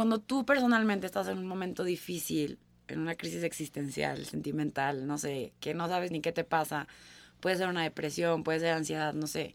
[0.00, 2.58] cuando tú personalmente estás en un momento difícil,
[2.88, 6.88] en una crisis existencial, sentimental, no sé, que no sabes ni qué te pasa,
[7.40, 9.54] puede ser una depresión, puede ser ansiedad, no sé.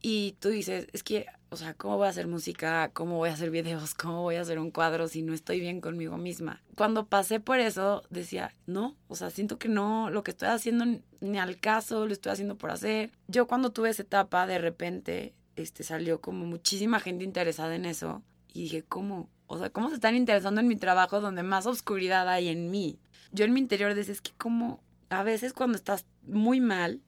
[0.00, 2.90] Y tú dices, es que, o sea, ¿cómo voy a hacer música?
[2.94, 3.92] ¿Cómo voy a hacer videos?
[4.02, 6.62] ¿Cómo voy a hacer un cuadro si no estoy bien conmigo misma?
[6.74, 10.86] Cuando pasé por eso, decía, no, o sea, siento que no, lo que estoy haciendo
[11.20, 13.10] ni al caso, lo estoy haciendo por hacer.
[13.28, 18.22] Yo cuando tuve esa etapa, de repente, este, salió como muchísima gente interesada en eso.
[18.54, 19.28] Y dije, ¿cómo?
[19.46, 22.98] O sea, ¿cómo se están interesando en mi trabajo donde más oscuridad hay en mí?
[23.32, 27.00] Yo en mi interior decía, que como a veces cuando estás muy mal,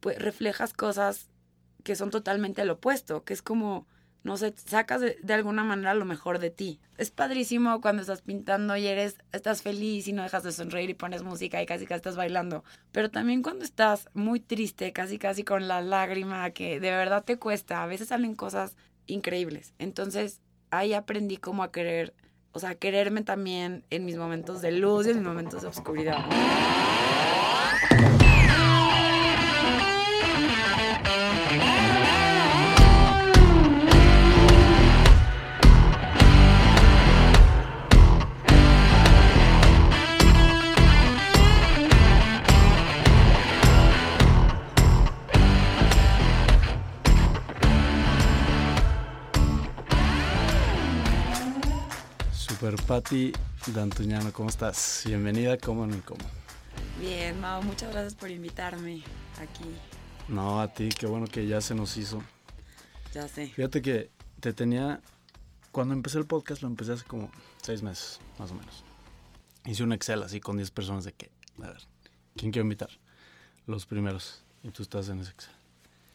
[0.00, 1.30] pues reflejas cosas
[1.82, 3.86] que son totalmente al opuesto, que es como,
[4.22, 6.80] no sé, sacas de, alguna manera lo mejor de ti.
[6.98, 10.94] Es padrísimo cuando estás pintando y eres, estás feliz y no dejas de sonreír y
[10.94, 12.64] pones música y casi casi estás bailando.
[12.92, 17.38] Pero también cuando estás muy triste, casi casi con la lágrima que de verdad te
[17.38, 18.76] cuesta, a veces salen cosas
[19.06, 19.74] increíbles.
[19.78, 22.14] Entonces ahí aprendí como a querer,
[22.52, 25.68] o sea, a quererme también en mis momentos de luz y en mis momentos de
[25.68, 26.24] oscuridad.
[52.66, 53.32] Super Patti
[53.72, 55.04] Dantuñano, ¿cómo estás?
[55.06, 56.24] Bienvenida, ¿cómo no cómo?
[57.00, 59.04] Bien, Mao, muchas gracias por invitarme
[59.38, 59.70] aquí.
[60.26, 62.24] No, a ti, qué bueno que ya se nos hizo.
[63.14, 63.46] Ya sé.
[63.46, 65.00] Fíjate que te tenía,
[65.70, 67.30] cuando empecé el podcast lo empecé hace como
[67.62, 68.82] seis meses, más o menos.
[69.64, 71.30] Hice un Excel así con 10 personas de que,
[71.62, 71.82] a ver,
[72.34, 72.90] ¿quién quiero invitar?
[73.68, 74.42] Los primeros.
[74.64, 75.54] Y tú estás en ese Excel.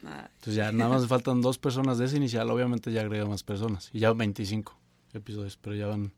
[0.03, 3.89] Entonces ya nada más faltan dos personas de ese inicial, obviamente ya agrego más personas.
[3.93, 4.77] Y ya 25
[5.13, 6.11] episodios, pero ya van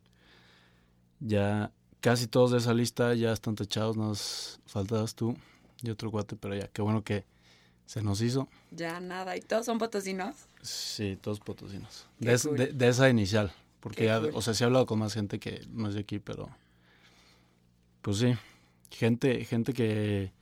[1.24, 1.72] ya
[2.02, 5.36] casi todos de esa lista ya están tachados, nos faltas tú
[5.82, 7.26] y otro guate, pero ya, qué bueno que
[7.86, 8.48] se nos hizo.
[8.72, 10.36] Ya nada, ¿y todos son potosinos?
[10.62, 12.08] Sí, todos potosinos.
[12.20, 15.88] De, esa inicial, porque ya, o sea, sí he hablado con más gente que no
[15.88, 16.50] es de aquí, pero
[18.02, 18.34] pues sí,
[18.92, 20.34] gente, gente que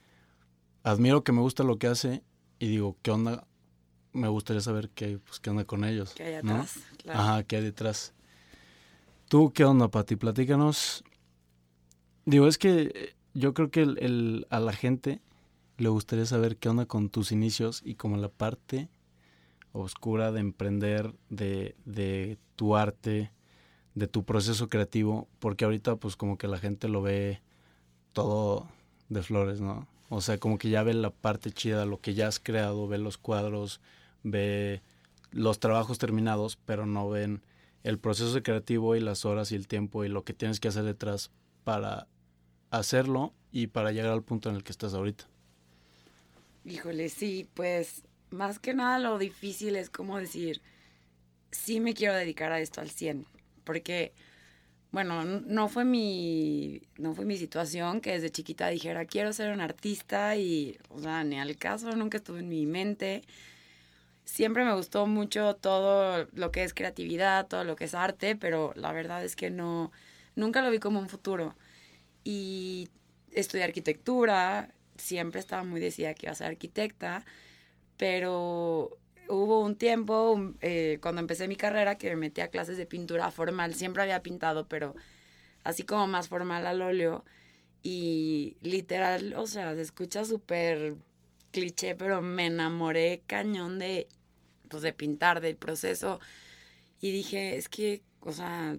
[0.83, 2.23] admiro que me gusta lo que hace
[2.57, 3.45] y digo, ¿qué onda?
[4.13, 6.13] Me gustaría saber qué, pues, qué onda con ellos.
[6.15, 6.79] ¿Qué hay atrás?
[7.07, 8.13] Ajá, qué hay detrás.
[9.31, 10.17] ¿Tú qué onda, Pati?
[10.17, 11.05] Platícanos.
[12.25, 15.21] Digo, es que yo creo que a la gente
[15.77, 18.89] le gustaría saber qué onda con tus inicios y como la parte
[19.71, 23.31] oscura de emprender, de, de tu arte,
[23.95, 27.39] de tu proceso creativo, porque ahorita pues como que la gente lo ve
[28.11, 28.67] todo
[29.07, 29.87] de flores, ¿no?
[30.09, 32.97] O sea, como que ya ve la parte chida, lo que ya has creado, ve
[32.97, 33.79] los cuadros,
[34.23, 34.81] ve
[35.31, 37.41] los trabajos terminados, pero no ven
[37.83, 40.83] el proceso creativo y las horas y el tiempo y lo que tienes que hacer
[40.83, 41.31] detrás
[41.63, 42.07] para
[42.69, 45.25] hacerlo y para llegar al punto en el que estás ahorita.
[46.63, 50.61] Híjole, sí, pues más que nada lo difícil es como decir,
[51.51, 53.25] sí me quiero dedicar a esto al 100,
[53.63, 54.13] porque,
[54.91, 59.59] bueno, no fue mi, no fue mi situación que desde chiquita dijera, quiero ser un
[59.59, 63.23] artista y, o sea, ni al caso, nunca estuve en mi mente
[64.25, 68.73] siempre me gustó mucho todo lo que es creatividad, todo lo que es arte, pero
[68.75, 69.91] la verdad es que no,
[70.35, 71.55] nunca lo vi como un futuro.
[72.23, 72.89] Y
[73.31, 77.25] estudié arquitectura, siempre estaba muy decidida que iba a ser arquitecta,
[77.97, 82.85] pero hubo un tiempo eh, cuando empecé mi carrera que me metí a clases de
[82.85, 84.95] pintura formal, siempre había pintado, pero
[85.63, 87.23] así como más formal al óleo.
[87.83, 90.95] Y literal, o sea, se escucha súper
[91.51, 94.07] cliché, pero me enamoré cañón de,
[94.69, 96.19] pues, de pintar, del proceso.
[97.01, 98.77] Y dije, es que, o sea,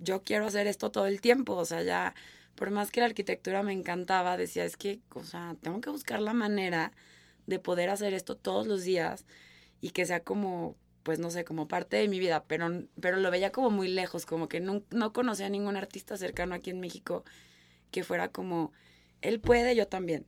[0.00, 1.54] yo quiero hacer esto todo el tiempo.
[1.54, 2.14] O sea, ya,
[2.54, 6.20] por más que la arquitectura me encantaba, decía, es que, o sea, tengo que buscar
[6.20, 6.92] la manera
[7.46, 9.26] de poder hacer esto todos los días
[9.80, 12.68] y que sea como, pues no sé, como parte de mi vida, pero,
[13.00, 16.54] pero lo veía como muy lejos, como que no, no conocía a ningún artista cercano
[16.54, 17.24] aquí en México
[17.90, 18.72] que fuera como,
[19.20, 20.26] él puede, yo también.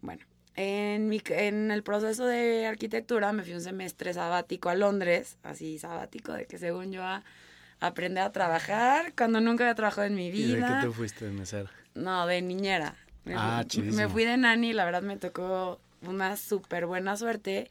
[0.00, 0.24] Bueno,
[0.56, 5.78] en, mi, en el proceso de arquitectura me fui un semestre sabático a Londres, así
[5.78, 7.22] sabático de que según yo a,
[7.78, 10.58] aprender a trabajar cuando nunca había trabajado en mi vida.
[10.58, 11.70] ¿Y de qué te fuiste de mesera?
[11.94, 12.96] No, de niñera.
[13.24, 17.68] Me, ah, Me fui de nani la verdad me tocó una súper buena suerte.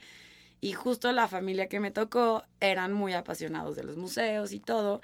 [0.61, 5.01] Y justo la familia que me tocó eran muy apasionados de los museos y todo.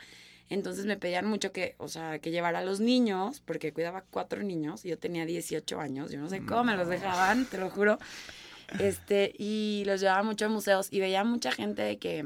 [0.51, 4.43] Entonces me pedían mucho que, o sea, que llevara a los niños, porque cuidaba cuatro
[4.43, 7.69] niños, y yo tenía 18 años, yo no sé cómo me los dejaban, te lo
[7.69, 7.97] juro.
[8.77, 12.25] Este, y los llevaba mucho a museos y veía mucha gente de que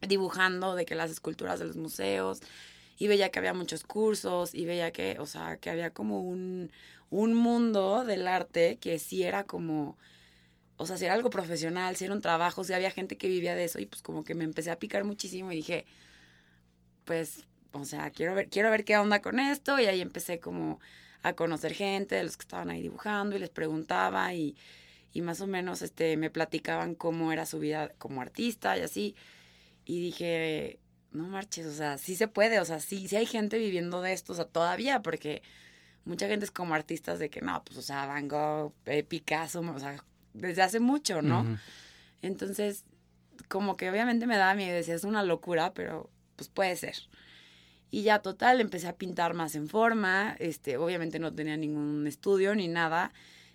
[0.00, 2.40] dibujando, de que las esculturas de los museos,
[2.98, 6.72] y veía que había muchos cursos y veía que, o sea, que había como un,
[7.08, 9.96] un mundo del arte que sí era como,
[10.76, 13.54] o sea, si era algo profesional, si era un trabajo, si había gente que vivía
[13.54, 15.86] de eso y pues como que me empecé a picar muchísimo y dije,
[17.08, 20.78] pues, o sea, quiero ver, quiero ver qué onda con esto y ahí empecé como
[21.22, 24.58] a conocer gente de los que estaban ahí dibujando y les preguntaba y,
[25.14, 29.16] y más o menos este, me platicaban cómo era su vida como artista y así.
[29.86, 33.56] Y dije, no marches, o sea, sí se puede, o sea, sí, sí hay gente
[33.56, 35.42] viviendo de esto, o sea, todavía, porque
[36.04, 39.60] mucha gente es como artistas de que no, pues, o sea, Van Gogh, eh, Picasso,
[39.60, 40.04] o sea,
[40.34, 41.58] desde hace mucho, ¿no?
[42.20, 42.84] Entonces,
[43.48, 46.94] como que obviamente me daba miedo, decía, es una locura, pero pues puede ser.
[47.90, 52.54] Y ya total, empecé a pintar más en forma, este, obviamente no tenía ningún estudio
[52.54, 53.12] ni nada,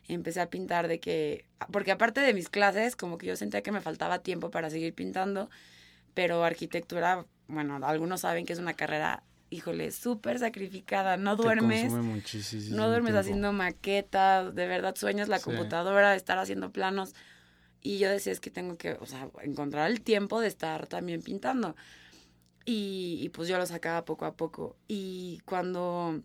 [0.07, 3.71] empecé a pintar de que, porque aparte de mis clases, como que yo sentía que
[3.71, 5.49] me faltaba tiempo para seguir pintando,
[6.13, 11.93] pero arquitectura, bueno, algunos saben que es una carrera, híjole, súper sacrificada, no duermes,
[12.71, 17.13] no duermes haciendo maquetas, de verdad sueñas la computadora, estar haciendo planos,
[17.83, 21.21] y yo decía, es que tengo que, o sea, encontrar el tiempo de estar también
[21.21, 21.75] pintando.
[22.65, 24.77] Y, pues yo lo sacaba poco a poco.
[24.87, 26.21] Y cuando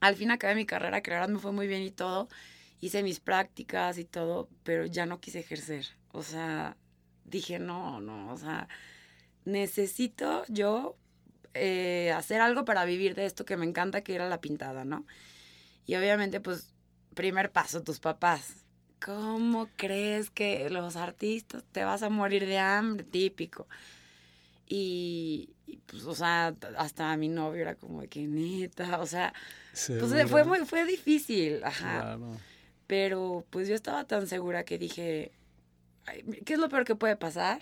[0.00, 2.28] al fin acabé mi carrera, que la me fue muy bien y todo,
[2.80, 5.86] hice mis prácticas y todo, pero ya no quise ejercer.
[6.12, 6.76] O sea,
[7.24, 8.68] dije, no, no, o sea,
[9.44, 10.96] necesito yo
[11.54, 15.04] eh, hacer algo para vivir de esto que me encanta, que era la pintada, ¿no?
[15.86, 16.74] Y obviamente, pues,
[17.14, 18.64] primer paso, tus papás.
[19.04, 23.04] ¿Cómo crees que los artistas te vas a morir de hambre?
[23.04, 23.66] Típico.
[24.74, 25.50] Y,
[25.84, 29.34] pues, o sea, hasta mi novio era como de que neta, o sea,
[29.70, 32.18] pues fue muy, fue difícil, ajá.
[32.86, 35.32] Pero pues yo estaba tan segura que dije,
[36.46, 37.60] ¿qué es lo peor que puede pasar?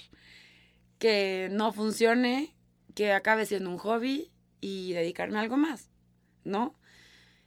[1.01, 2.55] Que no funcione,
[2.95, 4.31] que acabe siendo un hobby
[4.61, 5.91] y dedicarme a algo más,
[6.45, 6.77] ¿no?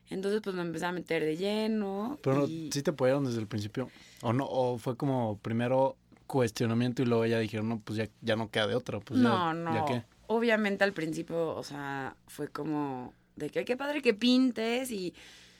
[0.09, 2.19] Entonces pues me empecé a meter de lleno.
[2.21, 3.89] Pero sí te apoyaron desde el principio,
[4.23, 4.45] ¿o no?
[4.45, 5.95] ¿O fue como primero
[6.33, 8.99] cuestionamiento y luego ya dijeron, no, pues ya, ya no queda de otra.
[8.99, 10.03] Pues no, no.
[10.25, 15.13] Obviamente al principio, o sea, fue como de que qué padre que pintes y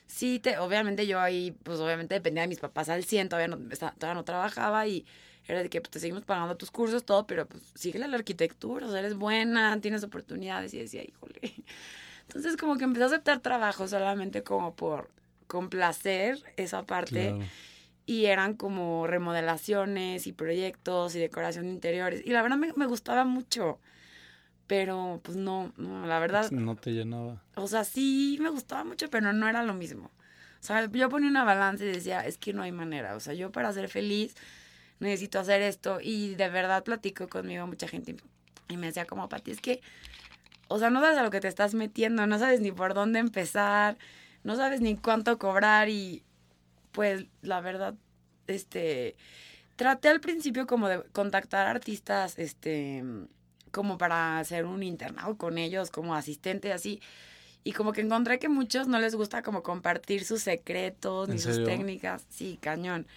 [0.08, 3.58] sí, te, obviamente yo ahí, pues obviamente dependía de mis papás al 100, todavía no,
[3.60, 5.06] todavía no trabajaba y
[5.48, 8.88] era de que pues, te seguimos pagando tus cursos, todo, pero pues síguele la arquitectura,
[8.88, 11.40] o sea, eres buena, tienes oportunidades y decía, híjole.
[12.28, 15.12] Entonces como que empecé a aceptar trabajo solamente como por
[15.46, 17.36] complacer esa parte
[18.06, 22.22] y eran como remodelaciones y proyectos y decoración de interiores.
[22.26, 23.80] Y la verdad me, me, gustaba mucho,
[24.68, 26.52] pero pues no, no, la verdad...
[26.52, 27.42] No te llenaba.
[27.56, 30.12] O sea, sí me gustaba mucho, pero no era lo mismo.
[30.62, 33.16] O sea, yo ponía una balanza y decía, es que no hay manera.
[33.16, 34.36] O sea, yo para ser feliz
[35.00, 36.00] necesito hacer esto.
[36.02, 38.16] Y de verdad platico conmigo mucha gente
[38.70, 39.82] y me decía como, Pati, es que,
[40.68, 43.20] o sea, no sabes a lo que te estás metiendo, no sabes ni por dónde
[43.20, 43.98] empezar,
[44.44, 46.24] no sabes ni cuánto cobrar y
[46.94, 47.96] pues la verdad,
[48.48, 49.18] este,
[49.76, 53.04] traté al principio como de contactar artistas, este,
[53.72, 57.02] como para hacer un internado con ellos, como asistente, así.
[57.66, 61.64] Y como que encontré que muchos no les gusta como compartir sus secretos ni sus
[61.64, 62.26] técnicas.
[62.30, 63.08] Sí, cañón.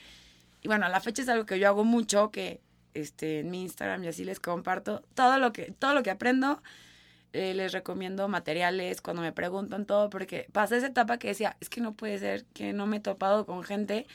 [0.62, 2.60] Y bueno, a la fecha es algo que yo hago mucho, que
[2.94, 6.62] este, en mi Instagram y así les comparto todo lo que, todo lo que aprendo.
[7.36, 11.68] Eh, les recomiendo materiales cuando me preguntan todo, porque pasé esa etapa que decía, es
[11.68, 14.06] que no puede ser que no me he topado con gente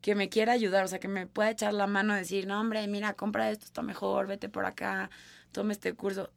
[0.00, 2.86] que me quiera ayudar, o sea, que me pueda echar la mano, decir, no, hombre,
[2.86, 5.10] mira, compra esto, está mejor, vete por acá,
[5.50, 6.30] tome este curso.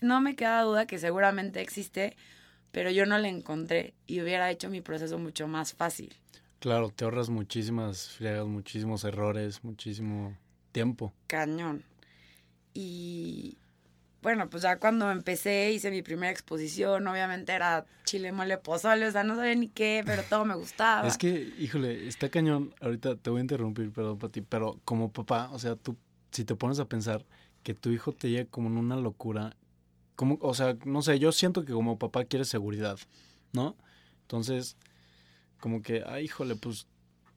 [0.00, 2.16] No me queda duda que seguramente existe,
[2.70, 6.14] pero yo no le encontré y hubiera hecho mi proceso mucho más fácil.
[6.60, 10.36] Claro, te ahorras muchísimas friegas, muchísimos errores, muchísimo
[10.70, 11.12] tiempo.
[11.26, 11.82] Cañón.
[12.72, 13.58] Y,
[14.24, 19.12] bueno, pues ya cuando empecé, hice mi primera exposición, obviamente era chile, mole, pozole, o
[19.12, 21.06] sea, no sabía ni qué, pero todo me gustaba.
[21.06, 25.50] Es que, híjole, está cañón, ahorita te voy a interrumpir, perdón, ti, pero como papá,
[25.52, 25.98] o sea, tú,
[26.30, 27.26] si te pones a pensar
[27.62, 29.58] que tu hijo te llegue como en una locura,
[30.16, 32.98] como, o sea, no sé, yo siento que como papá quieres seguridad,
[33.52, 33.76] ¿no?
[34.22, 34.78] Entonces,
[35.60, 36.86] como que, ay, híjole, pues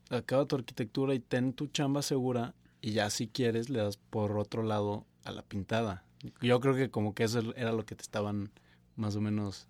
[0.10, 4.38] acaba tu arquitectura y ten tu chamba segura y ya si quieres le das por
[4.38, 6.07] otro lado a la pintada.
[6.42, 8.52] Yo creo que como que eso era lo que te estaban
[8.96, 9.68] más o menos...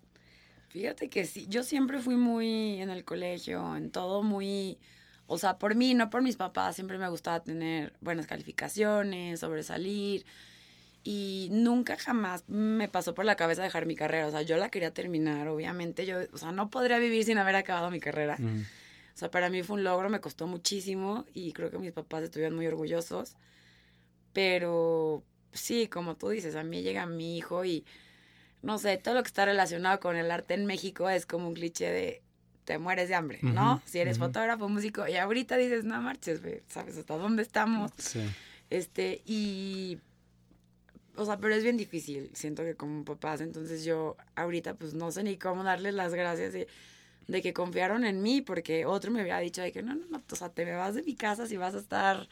[0.68, 4.78] Fíjate que sí, yo siempre fui muy en el colegio, en todo muy...
[5.26, 10.24] O sea, por mí, no por mis papás, siempre me gustaba tener buenas calificaciones, sobresalir.
[11.04, 14.26] Y nunca jamás me pasó por la cabeza dejar mi carrera.
[14.26, 16.06] O sea, yo la quería terminar, obviamente.
[16.06, 18.38] Yo, o sea, no podría vivir sin haber acabado mi carrera.
[18.38, 22.22] O sea, para mí fue un logro, me costó muchísimo y creo que mis papás
[22.22, 23.36] estuvieron muy orgullosos.
[24.32, 27.84] Pero sí, como tú dices, a mí llega mi hijo y
[28.62, 31.54] no sé, todo lo que está relacionado con el arte en México es como un
[31.54, 32.22] cliché de
[32.64, 33.80] te mueres de hambre, ¿no?
[33.86, 37.92] si eres fotógrafo, músico, y ahorita dices, no marches, ¿sabes hasta dónde estamos?
[37.96, 38.20] Sí.
[38.68, 39.98] Este, y
[41.18, 45.10] o sea, pero es bien difícil, siento que como papás, entonces yo ahorita pues no
[45.10, 46.68] sé ni cómo darles las gracias de,
[47.26, 50.22] de, que confiaron en mí, porque otro me había dicho de que no, no, no,
[50.30, 52.28] o sea, te me vas de mi casa si vas a estar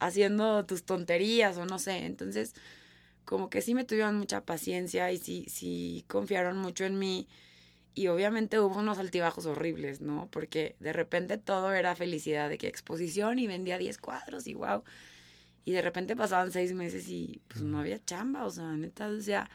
[0.00, 2.54] haciendo tus tonterías o no sé, entonces
[3.24, 7.28] como que sí me tuvieron mucha paciencia y sí, sí confiaron mucho en mí
[7.94, 10.28] y obviamente hubo unos altibajos horribles, ¿no?
[10.30, 14.82] Porque de repente todo era felicidad de que exposición y vendía 10 cuadros y wow.
[15.64, 19.50] Y de repente pasaban seis meses y pues no había chamba, o sea, neta decía,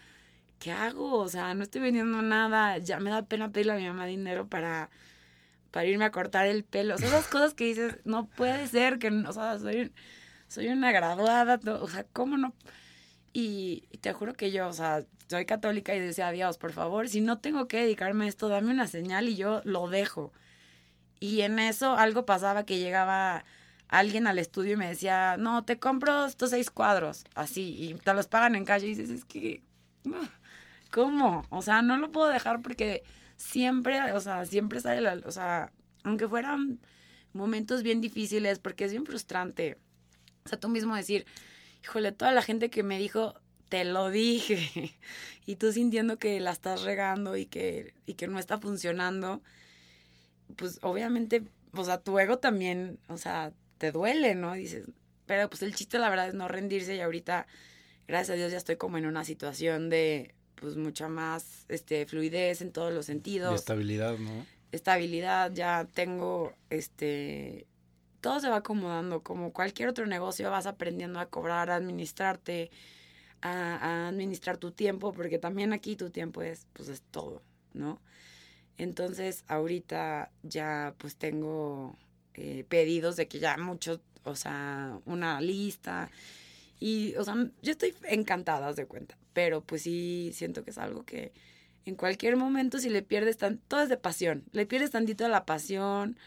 [0.60, 1.16] ¿qué hago?
[1.20, 4.48] O sea, no estoy vendiendo nada, ya me da pena pedirle a mi mamá dinero
[4.48, 4.90] para,
[5.72, 6.96] para irme a cortar el pelo.
[6.96, 9.92] O sea, esas cosas que dices, no puede ser que, o sea, soy,
[10.48, 12.54] soy una graduada, o sea, ¿cómo no?
[13.34, 17.22] Y, te juro que yo, o sea, soy católica y decía, Dios, por favor, si
[17.22, 20.32] no tengo que dedicarme a esto, dame una señal y yo lo dejo.
[21.20, 23.44] Y en eso algo pasaba que llegaba
[23.88, 28.14] alguien al estudio y me decía, no, te compro estos seis cuadros, así, y te
[28.14, 28.88] los pagan en calle.
[28.88, 29.64] Y dices, es que,
[30.92, 31.46] ¿cómo?
[31.50, 33.04] O sea, no lo puedo dejar porque
[33.38, 35.72] siempre, o sea, siempre sale la, o sea,
[36.04, 36.80] aunque fueran
[37.34, 39.78] momentos bien difíciles, porque es bien frustrante.
[40.46, 41.26] O sea, tú mismo decir,
[41.84, 43.34] híjole, toda la gente que me dijo,
[43.68, 44.96] te lo dije,
[45.48, 49.42] y tú sintiendo que la estás regando y que, y que no está funcionando,
[50.56, 54.54] pues obviamente, o sea, tu ego también, o sea, te duele, ¿no?
[54.54, 54.86] Dices,
[55.26, 57.48] pero pues el chiste la verdad es no rendirse y ahorita,
[58.08, 62.62] gracias a Dios, ya estoy como en una situación de pues mucha más este fluidez
[62.62, 63.56] en todos los sentidos.
[63.56, 64.46] Estabilidad, ¿no?
[64.72, 67.66] Estabilidad, ya tengo este
[68.26, 72.72] todo se va acomodando, como cualquier otro negocio vas aprendiendo a cobrar, a administrarte,
[73.40, 77.44] a, a administrar tu tiempo, porque también aquí tu tiempo es pues es todo,
[77.76, 78.02] ¿no?
[78.80, 81.96] Entonces, ahorita ya pues tengo
[82.34, 86.10] eh, pedidos de que ya mucho, o sea, una lista.
[86.80, 89.20] Y, o sea, yo estoy encantada, de cuenta.
[89.34, 91.32] Pero pues sí siento que es algo que
[91.86, 94.46] en cualquier momento si le pierdes tan, todo es de pasión.
[94.52, 96.18] Le pierdes tantito la pasión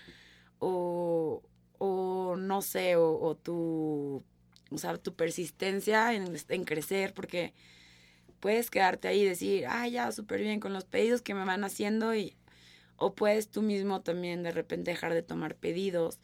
[0.61, 1.43] o,
[1.79, 4.23] o no sé, o, tu,
[4.71, 7.55] o sea, tu persistencia en, en crecer porque
[8.41, 11.65] puedes quedarte ahí y decir, ah, ya, súper bien con los pedidos que me van
[11.65, 12.37] haciendo y
[12.97, 16.19] o puedes tú mismo también de repente dejar de tomar pedidos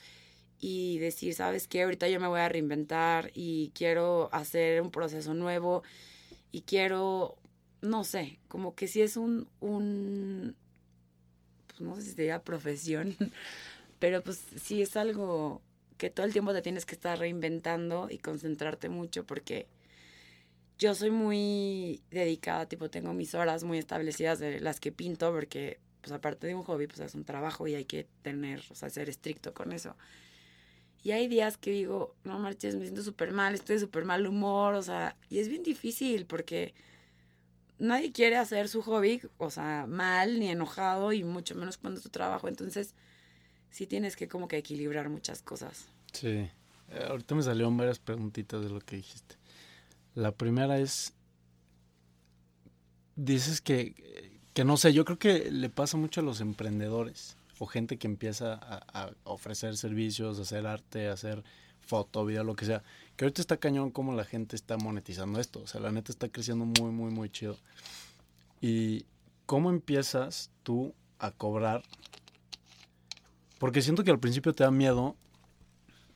[0.58, 1.82] y decir, ¿sabes qué?
[1.82, 5.82] Ahorita yo me voy a reinventar y quiero hacer un proceso nuevo
[6.50, 7.36] y quiero,
[7.80, 10.56] no sé, como que si es un, un
[11.66, 13.16] pues no sé si sería profesión,
[14.04, 15.62] pero pues sí es algo
[15.96, 19.66] que todo el tiempo te tienes que estar reinventando y concentrarte mucho porque
[20.76, 25.80] yo soy muy dedicada, tipo tengo mis horas muy establecidas de las que pinto porque
[26.02, 28.90] pues aparte de un hobby, pues es un trabajo y hay que tener, o sea,
[28.90, 29.96] ser estricto con eso.
[31.02, 34.26] Y hay días que digo, no marches, me siento súper mal, estoy de súper mal
[34.26, 36.74] humor, o sea, y es bien difícil porque
[37.78, 42.04] nadie quiere hacer su hobby, o sea, mal ni enojado y mucho menos cuando es
[42.04, 42.48] tu trabajo.
[42.48, 42.94] Entonces,
[43.74, 45.86] sí tienes que como que equilibrar muchas cosas.
[46.12, 46.28] Sí.
[46.28, 46.50] Eh,
[47.08, 49.36] ahorita me salieron varias preguntitas de lo que dijiste.
[50.14, 51.12] La primera es,
[53.16, 53.94] dices que
[54.54, 58.06] que no sé, yo creo que le pasa mucho a los emprendedores o gente que
[58.06, 61.42] empieza a, ofrecer servicios, hacer arte, hacer
[61.80, 62.82] foto, video, lo que sea.
[63.16, 65.60] Que ahorita está cañón como la gente está monetizando esto.
[65.60, 67.58] O sea, la neta está creciendo muy, muy, muy chido.
[68.60, 69.06] ¿Y
[69.44, 71.82] cómo empiezas tú a cobrar?
[73.64, 75.16] Porque siento que al principio te da miedo.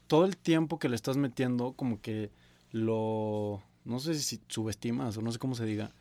[0.07, 2.31] Todo el tiempo que le estás metiendo, como que
[2.73, 3.63] lo.
[3.87, 5.95] No sé si subestimas o no sé cómo se diga.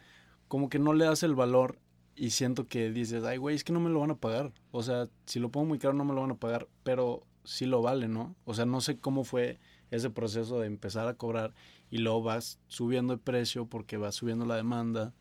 [0.49, 1.79] Como que no le das el valor
[2.17, 4.51] y siento que dices, ay, güey, es que no me lo van a pagar.
[4.71, 7.65] O sea, si lo pongo muy caro no me lo van a pagar, pero sí
[7.65, 8.35] lo vale, ¿no?
[8.43, 9.57] O sea, no sé cómo fue
[9.89, 11.53] ese proceso de empezar a cobrar
[11.89, 15.13] y luego vas subiendo el precio porque vas subiendo la demanda.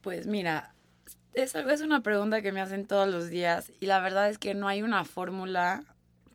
[0.00, 0.75] Pues mira,
[1.36, 4.54] es, es una pregunta que me hacen todos los días y la verdad es que
[4.54, 5.84] no hay una fórmula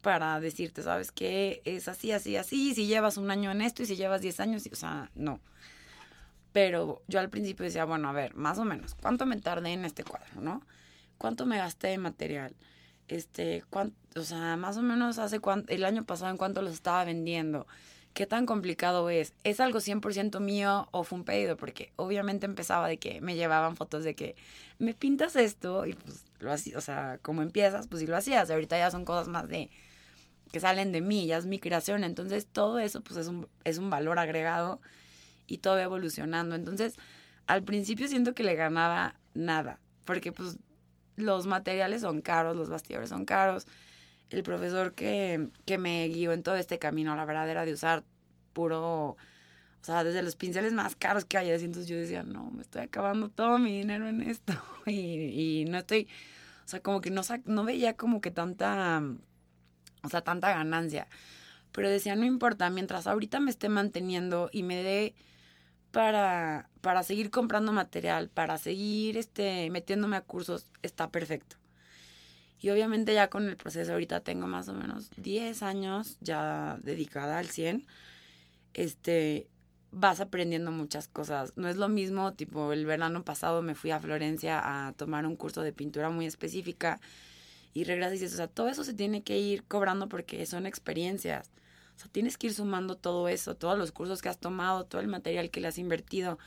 [0.02, 1.62] para decirte, ¿sabes qué?
[1.66, 4.70] Es así, así, así, si llevas un año en esto y si llevas 10 años,
[4.72, 5.40] o sea, no.
[6.52, 9.86] Pero yo al principio decía, bueno, a ver, más o menos, ¿cuánto me tardé en
[9.86, 10.62] este cuadro, no?
[11.18, 12.56] ¿Cuánto me gasté de material?
[13.08, 13.64] Este,
[14.16, 17.68] o sea, más o menos hace el año pasado en cuánto los estaba vendiendo.
[18.14, 19.34] ¿Qué tan complicado es?
[19.44, 21.56] ¿Es algo 100% mío o fue un pedido?
[21.56, 24.36] Porque obviamente empezaba de que me llevaban fotos de que
[24.80, 28.52] me pintas esto y pues lo hacía, o sea, como empiezas, pues sí lo hacías.
[28.52, 29.70] Ahorita ya son cosas más de
[30.52, 32.04] que salen de mí, ya es mi creación.
[32.04, 34.82] Entonces todo eso pues es un, es un valor agregado
[35.48, 36.56] y todo va evolucionando.
[36.56, 36.96] Entonces,
[37.48, 40.58] al principio siento que le ganaba nada, porque pues
[41.16, 43.68] los materiales son caros, los bastidores son caros.
[44.32, 48.04] El profesor que, que me guió en todo este camino, la verdad, era de usar
[48.54, 49.18] puro, o
[49.82, 51.50] sea, desde los pinceles más caros que hay.
[51.52, 54.54] Entonces yo decía, no, me estoy acabando todo mi dinero en esto.
[54.88, 56.08] Y, y no estoy,
[56.66, 59.04] o sea, como que no, no veía como que tanta,
[60.02, 61.08] o sea, tanta ganancia.
[61.72, 65.14] Pero decía, no importa, mientras ahorita me esté manteniendo y me dé
[65.92, 71.58] para, para seguir comprando material, para seguir este, metiéndome a cursos, está perfecto.
[72.62, 77.40] Y obviamente ya con el proceso ahorita tengo más o menos 10 años ya dedicada
[77.40, 77.88] al 100.
[78.76, 79.48] Este,
[79.90, 81.54] vas aprendiendo muchas cosas.
[81.56, 85.36] No es lo mismo, tipo, el verano pasado me fui a Florencia a tomar un
[85.36, 87.02] curso de pintura muy específica
[87.74, 90.68] y regresas y dices, o sea, todo eso se tiene que ir cobrando porque son
[90.68, 91.50] experiencias.
[91.96, 95.02] O sea, tienes que ir sumando todo eso, todos los cursos que has tomado, todo
[95.02, 96.38] el material que le has invertido.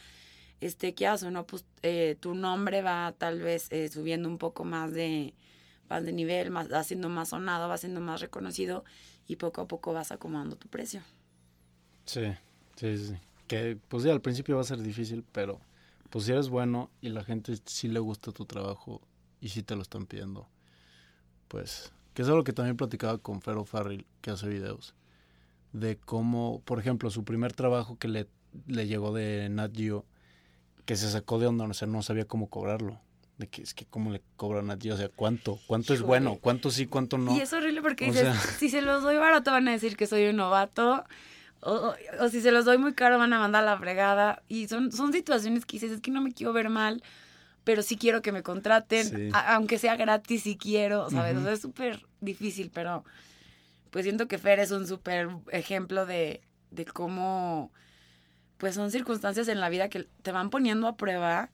[0.61, 1.33] Este, ¿qué haces?
[1.33, 5.35] No, pues eh, tu nombre va tal vez eh, subiendo un poco más de,
[5.89, 8.85] vas de nivel, más, va siendo más sonado, va siendo más reconocido
[9.27, 11.03] y poco a poco vas acomodando tu precio.
[12.05, 12.33] Sí,
[12.77, 13.17] sí, sí.
[13.47, 15.61] Que pues al principio va a ser difícil, pero
[16.11, 19.01] pues si eres bueno y la gente sí le gusta tu trabajo
[19.41, 20.49] y sí te lo están pidiendo,
[21.49, 24.95] pues, que es algo que también platicaba con Fero Farrell, que hace videos
[25.75, 28.29] de cómo, por ejemplo, su primer trabajo que le,
[28.67, 30.07] le llegó de Nat Geo,
[30.87, 33.01] que se sacó de onda, o sea, no sabía cómo cobrarlo.
[33.37, 36.39] De que es que cómo le cobran a Geo, o sea, cuánto, cuánto es bueno,
[36.41, 37.37] cuánto sí, cuánto no.
[37.37, 40.27] Y es horrible porque dices, si se los doy barato van a decir que soy
[40.27, 41.05] un novato,
[41.61, 44.43] o, o, si se los doy muy caro van a mandar la fregada.
[44.49, 47.03] Y son, son situaciones que dices, es que no me quiero ver mal,
[47.65, 51.37] pero sí quiero que me contraten, aunque sea gratis, si quiero, ¿sabes?
[51.37, 53.05] O sea, es súper difícil, pero
[53.91, 57.73] pues siento que Fer es un súper ejemplo de, de cómo,
[58.59, 61.51] pues son circunstancias en la vida que te van poniendo a prueba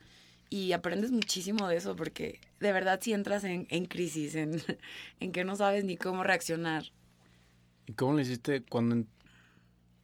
[0.50, 4.60] y aprendes muchísimo de eso, porque de verdad si entras en, en crisis, en,
[5.20, 6.84] en, que no sabes ni cómo reaccionar.
[7.86, 9.06] ¿Y cómo le hiciste cuando...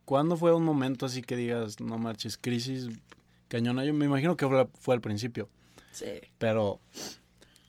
[0.05, 2.89] ¿Cuándo fue un momento así que digas, no marches, crisis
[3.49, 3.85] cañona?
[3.85, 5.49] Yo me imagino que fue, fue al principio.
[5.91, 6.21] Sí.
[6.39, 6.79] Pero,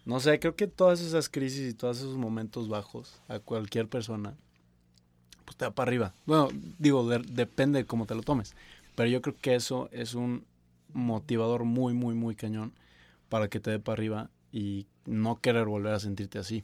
[0.05, 4.35] no sé, creo que todas esas crisis y todos esos momentos bajos a cualquier persona
[5.45, 6.13] pues te da para arriba.
[6.25, 8.53] Bueno, digo, depende de cómo te lo tomes.
[8.95, 10.45] Pero yo creo que eso es un
[10.93, 12.73] motivador muy, muy, muy cañón
[13.29, 16.63] para que te dé para arriba y no querer volver a sentirte así.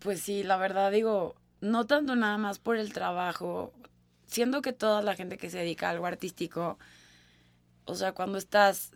[0.00, 3.72] Pues sí, la verdad digo, no tanto nada más por el trabajo,
[4.26, 6.78] siendo que toda la gente que se dedica a algo artístico,
[7.84, 8.92] o sea, cuando estás,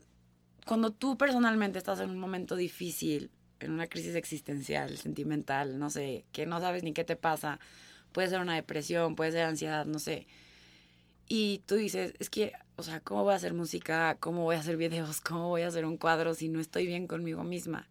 [0.67, 6.25] cuando tú personalmente estás en un momento difícil, en una crisis existencial, sentimental, no sé,
[6.33, 7.59] que no sabes ni qué te pasa.
[8.13, 10.27] Puede ser una depresión, puede ser ansiedad, no sé.
[11.35, 14.19] Y tú dices, es que, o sea, ¿cómo voy a hacer música?
[14.21, 15.23] ¿Cómo voy a hacer videos?
[15.23, 17.89] ¿Cómo voy a hacer un cuadro si no estoy bien conmigo misma?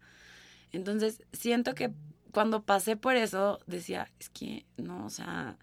[0.70, 1.90] Entonces, siento que
[2.30, 5.58] cuando pasé por eso, decía, es que no, o sea,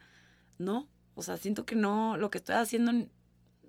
[0.57, 2.91] no, o sea, siento que no, lo que estoy haciendo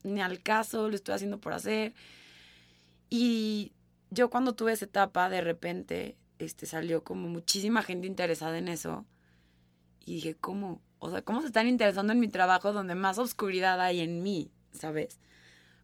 [0.03, 1.95] ni al caso, lo estoy haciendo por hacer.
[3.11, 3.71] Y
[4.11, 9.07] yo cuando tuve esa etapa, de repente, este, salió como muchísima gente interesada en eso.
[10.05, 10.83] Y dije, ¿cómo?
[11.01, 14.51] O sea, ¿cómo se están interesando en mi trabajo donde más oscuridad hay en mí,
[14.73, 15.19] ¿sabes?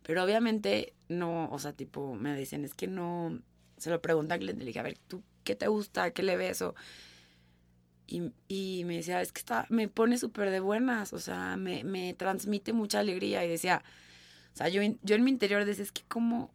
[0.02, 3.40] Pero obviamente no, o sea, tipo, me dicen, es que no,
[3.78, 6.12] se lo pregunta al le dije, a ver, ¿tú qué te gusta?
[6.12, 6.62] ¿Qué le ves?
[6.62, 6.74] O,
[8.06, 11.82] y, y me decía, es que está, me pone súper de buenas, o sea, me,
[11.82, 13.44] me transmite mucha alegría.
[13.44, 13.82] Y decía,
[14.54, 16.52] o sea, yo, yo en mi interior decía, es que como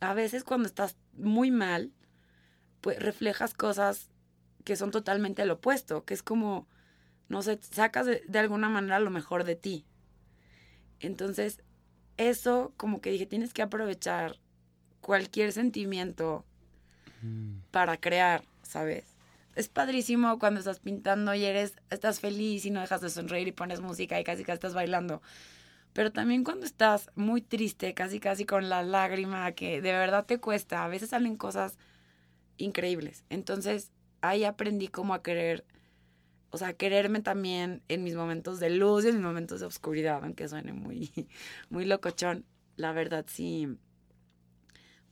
[0.00, 1.92] a veces cuando estás muy mal,
[2.80, 4.10] pues reflejas cosas
[4.64, 6.68] que son totalmente lo opuesto, que es como,
[7.28, 9.84] no sé, sacas de, alguna manera lo mejor de ti.
[11.00, 11.62] Entonces,
[12.16, 14.38] eso como que dije, tienes que aprovechar
[15.00, 16.44] cualquier sentimiento
[17.22, 17.58] mm.
[17.70, 19.04] para crear, ¿sabes?
[19.54, 23.52] Es padrísimo cuando estás pintando y eres, estás feliz y no dejas de sonreír y
[23.52, 25.20] pones música y casi casi estás bailando.
[25.92, 30.38] Pero también cuando estás muy triste, casi casi con la lágrima que de verdad te
[30.38, 31.76] cuesta, a veces salen cosas
[32.56, 33.24] increíbles.
[33.28, 33.90] Entonces
[34.22, 35.64] ahí aprendí cómo a querer,
[36.52, 40.20] o sea, quererme también en mis momentos de luz y en mis momentos de oscuridad,
[40.22, 41.10] aunque suene muy,
[41.70, 42.44] muy locochón.
[42.76, 43.78] La verdad sí,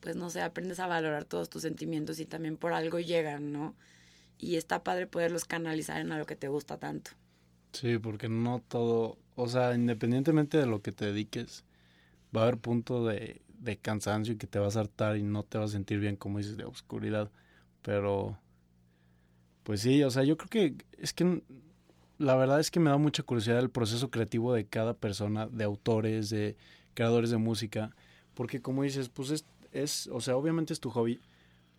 [0.00, 3.74] pues no sé, aprendes a valorar todos tus sentimientos y también por algo llegan, ¿no?
[4.36, 7.12] Y está padre poderlos canalizar en algo que te gusta tanto.
[7.72, 11.64] Sí, porque no todo, o sea, independientemente de lo que te dediques,
[12.36, 15.42] va a haber punto de, de cansancio y que te vas a hartar y no
[15.42, 17.30] te vas a sentir bien, como dices, de oscuridad.
[17.80, 18.38] Pero,
[19.62, 21.42] pues sí, o sea, yo creo que es que
[22.18, 25.64] la verdad es que me da mucha curiosidad el proceso creativo de cada persona, de
[25.64, 26.56] autores, de
[26.94, 27.94] creadores de música,
[28.34, 31.20] porque como dices, pues es, es, o sea, obviamente es tu hobby,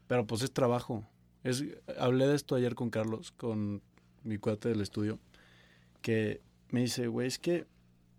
[0.07, 1.05] pero pues es trabajo.
[1.43, 1.63] Es,
[1.99, 3.81] hablé de esto ayer con Carlos, con
[4.23, 5.19] mi cuate del estudio,
[6.01, 7.67] que me dice, güey, es que,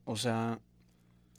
[0.04, 0.60] o sea,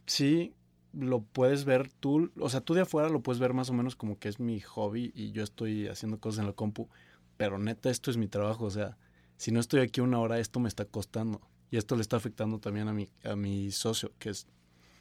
[0.05, 0.53] sí
[0.93, 3.95] lo puedes ver tú, o sea, tú de afuera lo puedes ver más o menos
[3.95, 6.87] como que es mi hobby y yo estoy haciendo cosas en la compu,
[7.37, 8.97] pero neta, esto es mi trabajo, o sea,
[9.37, 11.41] si no estoy aquí una hora, esto me está costando.
[11.69, 14.45] Y esto le está afectando también a mi, a mi socio, que es,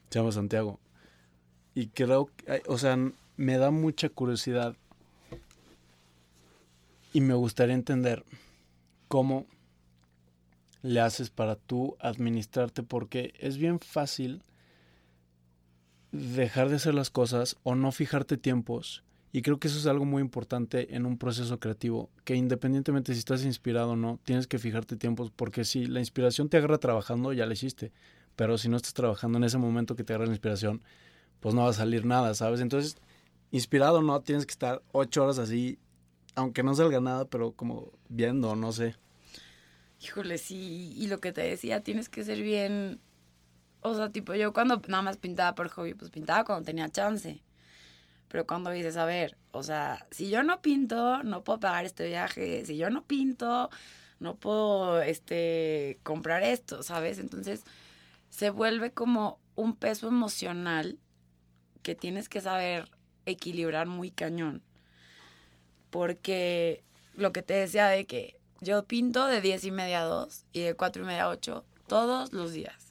[0.08, 0.80] se llama Santiago.
[1.74, 2.30] Y creo,
[2.66, 2.98] o sea,
[3.36, 4.74] me da mucha curiosidad
[7.12, 8.24] y me gustaría entender
[9.08, 9.46] cómo
[10.80, 14.42] le haces para tú administrarte, porque es bien fácil
[16.10, 19.04] dejar de hacer las cosas o no fijarte tiempos.
[19.34, 23.18] Y creo que eso es algo muy importante en un proceso creativo, que independientemente si
[23.18, 27.32] estás inspirado o no, tienes que fijarte tiempos, porque si la inspiración te agarra trabajando,
[27.32, 27.92] ya la hiciste.
[28.36, 30.82] Pero si no estás trabajando en ese momento que te agarra la inspiración,
[31.40, 32.60] pues no va a salir nada, ¿sabes?
[32.60, 32.98] Entonces,
[33.50, 35.78] inspirado o no, tienes que estar ocho horas así,
[36.34, 38.96] aunque no salga nada, pero como viendo, no sé.
[40.02, 43.00] Híjole, sí, y lo que te decía, tienes que ser bien,
[43.80, 47.40] o sea, tipo, yo cuando nada más pintaba por hobby, pues pintaba cuando tenía chance.
[48.32, 52.06] Pero cuando dices, a ver, o sea, si yo no pinto, no puedo pagar este
[52.06, 52.64] viaje.
[52.64, 53.68] Si yo no pinto,
[54.20, 57.18] no puedo este, comprar esto, ¿sabes?
[57.18, 57.62] Entonces
[58.30, 60.98] se vuelve como un peso emocional
[61.82, 62.90] que tienes que saber
[63.26, 64.62] equilibrar muy cañón.
[65.90, 66.82] Porque
[67.14, 70.60] lo que te decía de que yo pinto de diez y media a 2 y
[70.60, 72.81] de cuatro y media a 8 todos los días.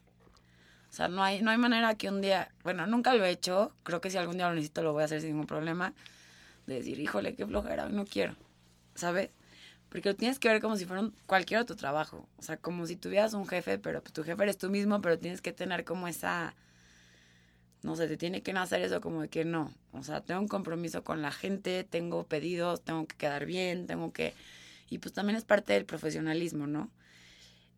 [0.91, 3.73] O sea, no hay, no hay manera que un día, bueno, nunca lo he hecho,
[3.83, 5.93] creo que si algún día lo necesito lo voy a hacer sin ningún problema,
[6.67, 8.35] de decir, híjole, qué flojera, no quiero,
[8.93, 9.29] ¿sabes?
[9.87, 12.97] Porque lo tienes que ver como si fuera cualquier otro trabajo, o sea, como si
[12.97, 16.09] tuvieras un jefe, pero pues, tu jefe eres tú mismo, pero tienes que tener como
[16.09, 16.55] esa,
[17.83, 20.49] no sé, te tiene que nacer eso como de que no, o sea, tengo un
[20.49, 24.33] compromiso con la gente, tengo pedidos, tengo que quedar bien, tengo que
[24.89, 26.91] y pues también es parte del profesionalismo, ¿no?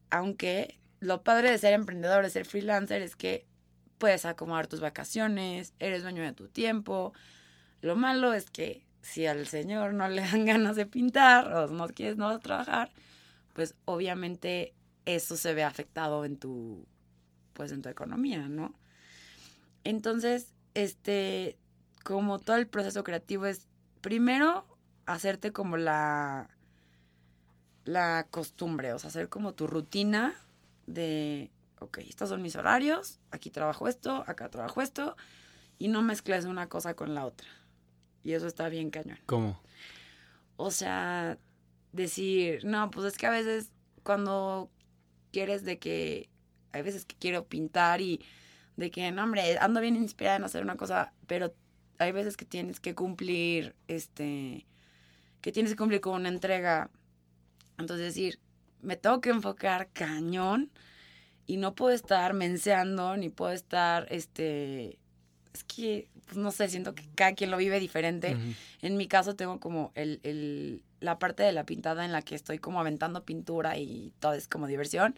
[0.10, 3.46] Aunque lo padre de ser emprendedor, de ser freelancer, es que
[3.98, 7.14] puedes acomodar tus vacaciones, eres dueño de tu tiempo.
[7.82, 11.88] Lo malo es que si al señor no le dan ganas de pintar o no
[11.90, 12.90] quieres no trabajar,
[13.54, 14.74] pues obviamente
[15.06, 16.88] eso se ve afectado en tu
[17.54, 18.74] pues en tu economía, ¿no?
[19.84, 21.58] Entonces, este
[22.04, 23.68] como todo el proceso creativo es
[24.02, 24.66] primero
[25.06, 26.50] hacerte como la
[27.84, 30.34] la costumbre, o sea, hacer como tu rutina
[30.86, 35.16] de, ok, estos son mis horarios, aquí trabajo esto, acá trabajo esto,
[35.78, 37.48] y no mezcles una cosa con la otra.
[38.24, 39.20] Y eso está bien cañón.
[39.26, 39.62] ¿Cómo?
[40.56, 41.38] O sea,
[41.92, 43.72] decir, no, pues es que a veces
[44.04, 44.70] cuando
[45.32, 46.30] quieres de que,
[46.72, 48.24] hay veces que quiero pintar y
[48.78, 51.54] de que, no, hombre, ando bien inspirada en hacer una cosa, pero
[52.00, 54.66] hay veces que tienes que cumplir, este,
[55.42, 56.90] que tienes que cumplir con una entrega
[57.78, 58.40] entonces decir,
[58.84, 60.72] me tengo que enfocar cañón
[61.46, 65.00] y no puedo estar menseando ni puedo estar, este,
[65.54, 68.38] es que, pues no sé, siento que cada quien lo vive diferente.
[68.82, 72.36] En mi caso tengo como el, el, la parte de la pintada en la que
[72.36, 75.16] estoy como aventando pintura y todo es como diversión.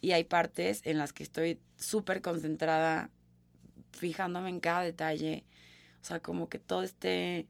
[0.00, 3.10] Y hay partes en las que estoy súper concentrada,
[3.92, 5.44] fijándome en cada detalle.
[6.00, 7.46] O sea, como que todo esté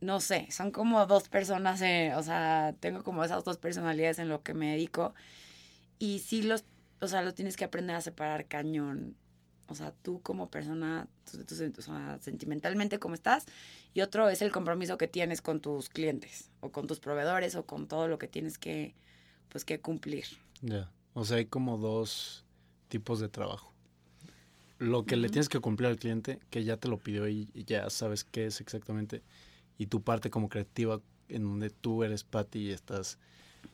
[0.00, 4.28] no sé, son como dos personas, eh, o sea, tengo como esas dos personalidades en
[4.28, 5.14] lo que me dedico.
[5.98, 6.64] Y sí los,
[7.00, 9.14] o sea, lo tienes que aprender a separar cañón.
[9.68, 11.06] O sea, tú como persona,
[12.20, 13.44] sentimentalmente cómo estás.
[13.94, 17.66] Y otro es el compromiso que tienes con tus clientes o con tus proveedores o
[17.66, 18.94] con todo lo que tienes que,
[19.48, 20.24] pues, que cumplir.
[20.62, 22.44] Ya, o sea, hay como dos
[22.88, 23.72] tipos de trabajo.
[24.78, 27.90] Lo que le tienes que cumplir al cliente, que ya te lo pidió y ya
[27.90, 29.22] sabes qué es exactamente
[29.80, 33.18] y tu parte como creativa en donde tú eres Patty y estás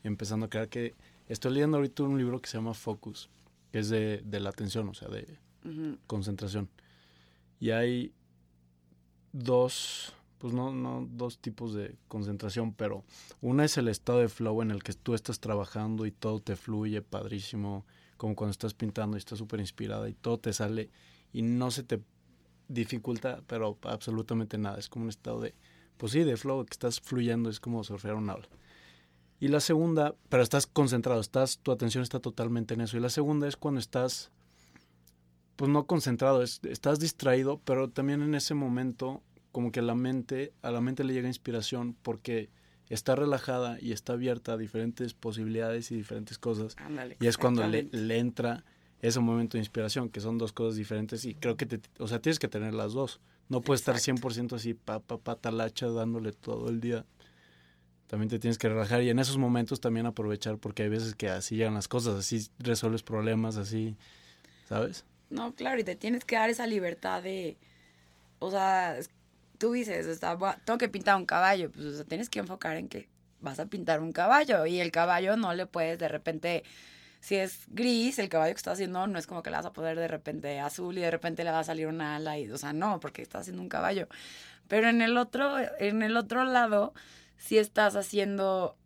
[0.04, 0.94] empezando a crear que
[1.28, 3.28] estoy leyendo ahorita un libro que se llama Focus,
[3.72, 5.26] que es de, la atención, o sea, de
[6.06, 6.68] concentración.
[7.58, 8.12] Y hay
[9.32, 13.02] dos, pues no, no dos tipos de concentración, pero
[13.40, 16.54] una es el estado de flow en el que tú estás trabajando y todo te
[16.54, 17.84] fluye padrísimo,
[18.16, 20.88] como cuando estás pintando y estás súper inspirada y todo te sale
[21.32, 22.00] y no se te
[22.68, 25.52] dificulta, pero absolutamente nada, es como un estado de
[25.96, 28.48] pues sí, de flow, que estás fluyendo, es como surfear un ola.
[29.38, 32.96] Y la segunda, pero estás concentrado, estás, tu atención está totalmente en eso.
[32.96, 34.30] Y la segunda es cuando estás,
[35.56, 40.70] pues no concentrado, estás distraído, pero también en ese momento, como que la mente, a
[40.70, 42.48] la mente le llega inspiración porque
[42.88, 46.76] está relajada y está abierta a diferentes posibilidades y diferentes cosas.
[47.20, 48.64] y es cuando le, le, entra
[49.00, 52.20] ese momento de inspiración, que son dos cosas diferentes y creo que te, o sea,
[52.20, 53.20] tienes que tener las dos.
[53.48, 57.04] No puedes estar 100% así, pa, pa, pa, talacha, dándole todo el día.
[58.06, 61.28] También te tienes que relajar y en esos momentos también aprovechar porque hay veces que
[61.28, 63.96] así llegan las cosas, así resuelves problemas, así,
[64.68, 65.04] ¿sabes?
[65.28, 67.56] No, claro, y te tienes que dar esa libertad de,
[68.38, 68.96] o sea,
[69.58, 72.88] tú dices, está, tengo que pintar un caballo, pues o sea, tienes que enfocar en
[72.88, 73.08] que
[73.40, 76.62] vas a pintar un caballo y el caballo no le puedes de repente,
[77.26, 79.72] si es gris, el caballo que estás haciendo no es como que le vas a
[79.72, 82.56] poder de repente azul y de repente le va a salir una ala y, o
[82.56, 84.06] sea, no, porque estás haciendo un caballo.
[84.68, 86.94] Pero en el otro, en el otro lado,
[87.36, 88.76] si estás haciendo,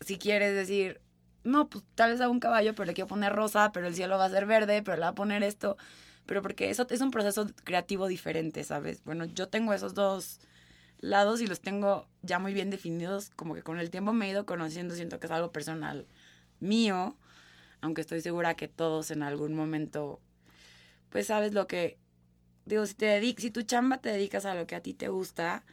[0.00, 1.00] si quieres decir,
[1.44, 4.18] no, pues tal vez hago un caballo, pero le quiero poner rosa, pero el cielo
[4.18, 5.76] va a ser verde, pero le va a poner esto,
[6.26, 9.04] pero porque eso es un proceso creativo diferente, ¿sabes?
[9.04, 10.40] Bueno, yo tengo esos dos
[10.98, 14.30] lados y los tengo ya muy bien definidos, como que con el tiempo me he
[14.30, 16.08] ido conociendo, siento que es algo personal
[16.58, 17.16] mío,
[17.80, 20.20] aunque estoy segura que todos en algún momento,
[21.10, 21.98] pues sabes lo que,
[22.64, 25.08] digo, si, te dedic si tu chamba te dedicas a lo que a ti te
[25.08, 25.64] gusta,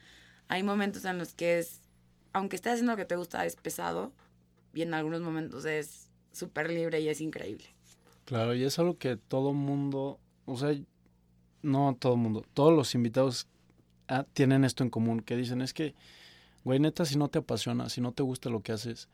[0.47, 1.81] hay momentos en los que es,
[2.33, 4.13] aunque estés haciendo lo que te gusta, es pesado
[4.73, 7.65] y en algunos momentos es súper libre y es increíble.
[8.25, 10.73] Claro, y es algo que todo mundo, o sea,
[11.61, 13.47] no todo mundo, todos los invitados
[14.07, 15.93] ah, tienen esto en común, que dicen es que,
[16.63, 19.09] güey, neta, si no te apasiona, si no te gusta lo que haces,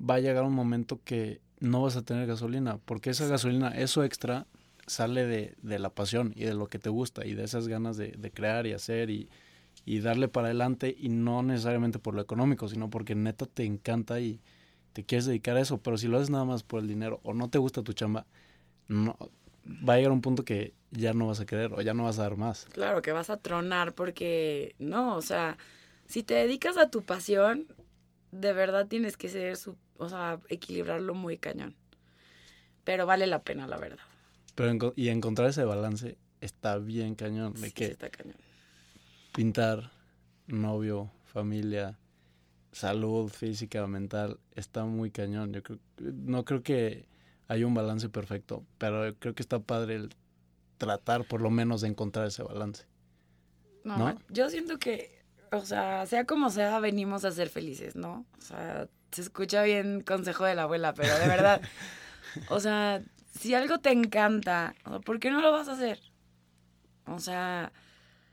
[0.00, 4.04] va a llegar un momento que no vas a tener gasolina, porque esa gasolina, eso
[4.04, 4.46] extra,
[4.86, 7.96] sale de, de la pasión y de lo que te gusta y de esas ganas
[7.96, 9.28] de, crear y hacer y,
[9.84, 14.20] y darle para adelante y no necesariamente por lo económico, sino porque neta te encanta
[14.20, 14.40] y
[14.92, 17.34] te quieres dedicar a eso, pero si lo haces nada más por el dinero o
[17.34, 18.26] no te gusta tu chamba,
[18.86, 19.16] no
[19.66, 22.18] va a llegar un punto que ya no vas a querer o ya no vas
[22.18, 22.66] a dar más.
[22.66, 25.56] Claro, que vas a tronar porque no, o sea,
[26.06, 27.66] si te dedicas a tu pasión,
[28.30, 31.76] de verdad tienes que ser su, o sea, equilibrarlo muy cañón.
[32.84, 34.04] Pero vale la pena, la verdad.
[34.54, 38.36] Pero y encontrar ese balance está bien cañón de Sí, que está cañón.
[39.32, 39.90] pintar,
[40.46, 41.98] novio, familia,
[42.72, 45.52] salud física, mental, está muy cañón.
[45.52, 47.08] Yo creo, no creo que
[47.48, 50.14] haya un balance perfecto, pero creo que está padre el
[50.78, 52.84] tratar por lo menos de encontrar ese balance.
[53.84, 54.18] No, ¿No?
[54.28, 58.26] yo siento que, o sea, sea como sea, venimos a ser felices, ¿no?
[58.38, 61.62] O sea, se escucha bien consejo de la abuela, pero de verdad,
[62.48, 63.02] o sea,
[63.38, 64.74] si algo te encanta,
[65.04, 66.00] ¿por qué no lo vas a hacer?
[67.06, 67.72] O sea,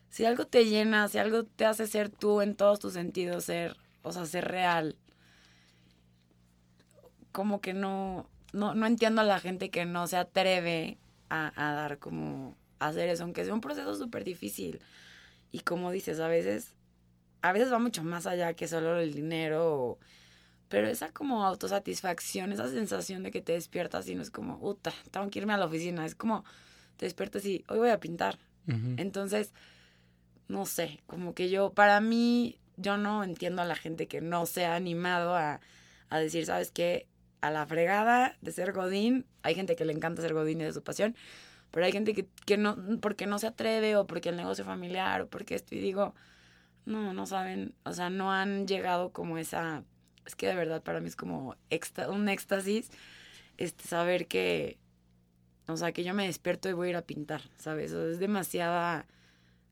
[0.09, 3.77] si algo te llena, si algo te hace ser tú en todos tus sentidos, ser,
[4.03, 4.97] o sea, ser real,
[7.31, 10.97] como que no, no, no entiendo a la gente que no se atreve
[11.29, 14.81] a, a dar como, a hacer eso, aunque sea un proceso súper difícil.
[15.51, 16.73] Y como dices, a veces,
[17.41, 19.99] a veces va mucho más allá que solo el dinero, o-
[20.71, 24.93] pero esa como autosatisfacción, esa sensación de que te despiertas y no es como, puta,
[25.11, 26.45] tengo que irme a la oficina, es como,
[26.95, 28.39] te despiertas y hoy voy a pintar.
[28.95, 29.53] Entonces,
[30.47, 34.45] no sé, como que yo, para mí, yo no entiendo a la gente que no
[34.45, 35.59] se ha animado a,
[36.09, 37.05] a decir, ¿sabes qué?
[37.41, 40.71] A la fregada de ser Godín, hay gente que le encanta ser Godín y de
[40.71, 41.17] su pasión,
[41.71, 45.23] pero hay gente que, que no, porque no se atreve o porque el negocio familiar
[45.23, 46.15] o porque esto, y digo,
[46.85, 49.83] no, no saben, o sea, no han llegado como esa,
[50.31, 51.57] es que de verdad para mí es como
[52.09, 52.89] un éxtasis,
[53.57, 54.77] este, saber que,
[55.67, 57.91] o sea, que yo me despierto y voy a ir a pintar, ¿sabes?
[57.91, 59.05] O es demasiada,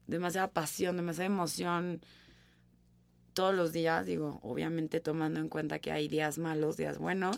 [0.08, 2.02] demasiada pasión, demasiada emoción
[3.34, 7.38] todos los días, digo, obviamente tomando en cuenta que hay días malos, días buenos,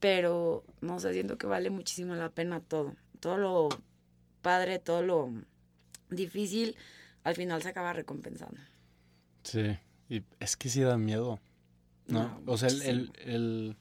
[0.00, 2.94] pero no sé, siento que vale muchísimo la pena todo.
[3.20, 3.68] Todo lo
[4.42, 5.32] padre, todo lo
[6.10, 6.76] difícil,
[7.24, 8.60] al final se acaba recompensando.
[9.44, 9.78] Sí,
[10.10, 11.40] y es que sí da miedo,
[12.08, 12.40] ¿no?
[12.44, 13.76] No, o sea, el, el,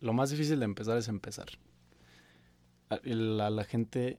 [0.00, 1.48] lo más difícil de empezar es empezar.
[2.90, 4.18] A, el- a la gente,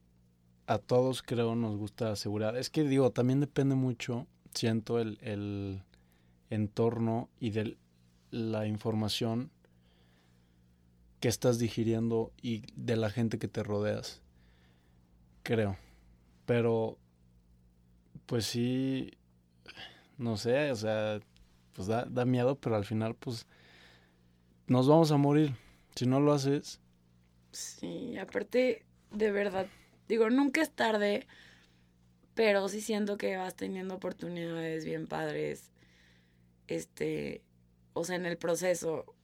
[0.65, 2.58] a todos creo nos gusta seguridad.
[2.58, 5.82] Es que digo, también depende mucho, siento, el, el
[6.50, 7.78] entorno y de
[8.32, 9.52] la información
[11.19, 14.21] que estás digiriendo y de la gente que te rodeas,
[15.43, 15.78] creo.
[16.45, 16.97] Pero,
[18.26, 19.12] pues sí,
[20.17, 21.19] no sé, o sea,
[21.78, 23.48] pues da, da miedo, pero al final, pues,
[24.66, 25.56] nos vamos a morir.
[25.96, 26.82] Si no lo haces,
[27.52, 29.68] Sí, aparte, de verdad,
[30.08, 31.26] digo, nunca es tarde,
[32.36, 35.72] pero sí siento que vas teniendo oportunidades bien padres,
[36.68, 37.42] este,
[37.94, 39.16] o sea, en el proceso,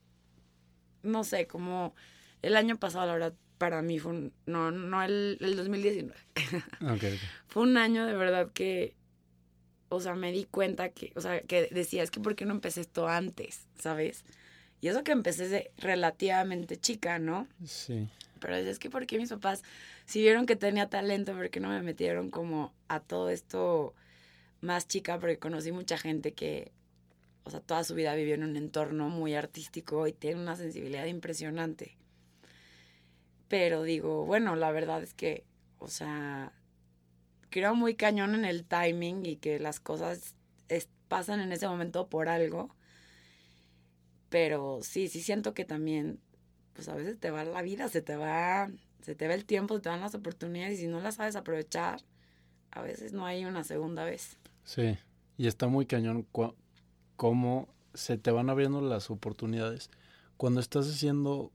[1.04, 1.94] no sé, como
[2.42, 6.20] el año pasado, la verdad, para mí fue un, no, no el, el 2019,
[6.82, 7.04] ok, ok.
[7.48, 8.96] fue un año de verdad que,
[9.96, 12.54] o sea, me di cuenta que, o sea, que decía, es que ¿por qué no
[12.54, 13.68] empecé esto antes?
[13.80, 14.24] ¿Sabes?
[14.82, 17.48] Y eso que empecé de relativamente chica, ¿no?
[17.66, 19.64] sí, pero es que porque mis papás,
[20.06, 23.96] si vieron que tenía talento, porque no me metieron como a todo esto
[24.64, 25.20] más chica?
[25.20, 26.72] Porque conocí mucha gente que,
[27.44, 31.06] o sea, toda su vida vivió en un entorno muy artístico y tiene una sensibilidad
[31.06, 31.96] impresionante.
[33.48, 35.44] Pero digo, bueno, la verdad es que,
[35.80, 36.52] o sea,
[37.54, 40.36] creo muy cañón en el timing y que las cosas
[41.08, 42.76] pasan en ese momento por algo.
[44.30, 46.20] Pero sí, sí siento que también,
[46.74, 48.72] pues a veces te va la vida, se te va,
[49.04, 51.36] se te va el tiempo, se te van las oportunidades y si no las sabes
[51.36, 52.02] aprovechar,
[52.72, 54.40] a veces no hay una segunda vez.
[54.64, 54.98] Sí,
[55.38, 56.26] y está muy cañón
[57.16, 59.92] cómo se te van abriendo las oportunidades.
[60.38, 61.52] Cuando estás haciendo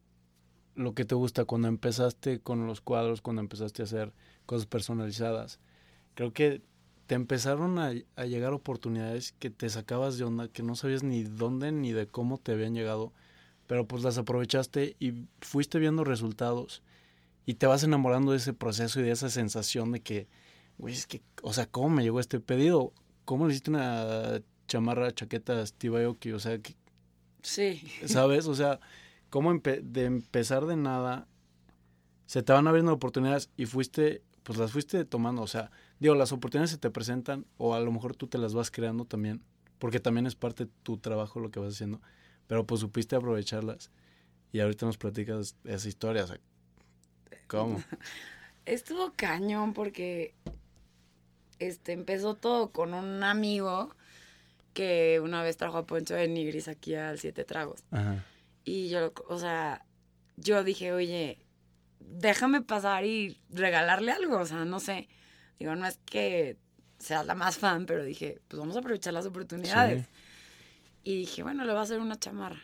[0.76, 4.12] lo que te gusta, cuando empezaste con los cuadros, cuando empezaste a hacer
[4.46, 5.58] cosas personalizadas,
[6.18, 6.62] creo que
[7.06, 7.92] te empezaron a,
[8.24, 12.38] llegar oportunidades que te sacabas de onda, que no sabías ni dónde ni de cómo
[12.38, 13.12] te habían llegado,
[13.68, 16.82] pero pues las aprovechaste y fuiste viendo resultados
[17.46, 20.26] y te vas enamorando de ese proceso y de esa sensación de que,
[20.76, 22.92] güey, es que, o sea, ¿cómo me llegó este pedido?
[23.24, 26.32] ¿Cómo le hiciste una chamarra, chaqueta Steve Aoki?
[26.32, 26.74] O sea, que,
[27.42, 27.80] sí.
[28.06, 28.48] ¿Sabes?
[28.48, 28.80] O sea,
[29.30, 31.28] ¿cómo de empezar de nada
[32.26, 35.70] se te van abriendo oportunidades y fuiste pues las fuiste tomando, o sea,
[36.00, 39.04] digo, las oportunidades se te presentan o a lo mejor tú te las vas creando
[39.04, 39.42] también,
[39.78, 42.00] porque también es parte de tu trabajo lo que vas haciendo,
[42.46, 43.90] pero pues supiste aprovecharlas
[44.52, 46.40] y ahorita nos platicas esa historia, o sea,
[47.46, 47.82] ¿cómo?
[48.66, 50.34] Estuvo cañón porque
[51.58, 53.94] este empezó todo con un amigo
[54.74, 57.82] que una vez trajo a Poncho de Nigris aquí al Siete Tragos.
[57.90, 58.24] Ajá.
[58.64, 59.84] Y yo, o sea,
[60.36, 61.38] yo dije, oye,
[62.00, 65.08] déjame pasar y regalarle algo, o sea, no sé.
[65.58, 66.56] Digo, no es que
[66.98, 70.06] sea la más fan, pero dije, pues vamos a aprovechar las oportunidades.
[71.04, 72.62] Y dije, bueno, le voy a hacer una chamarra.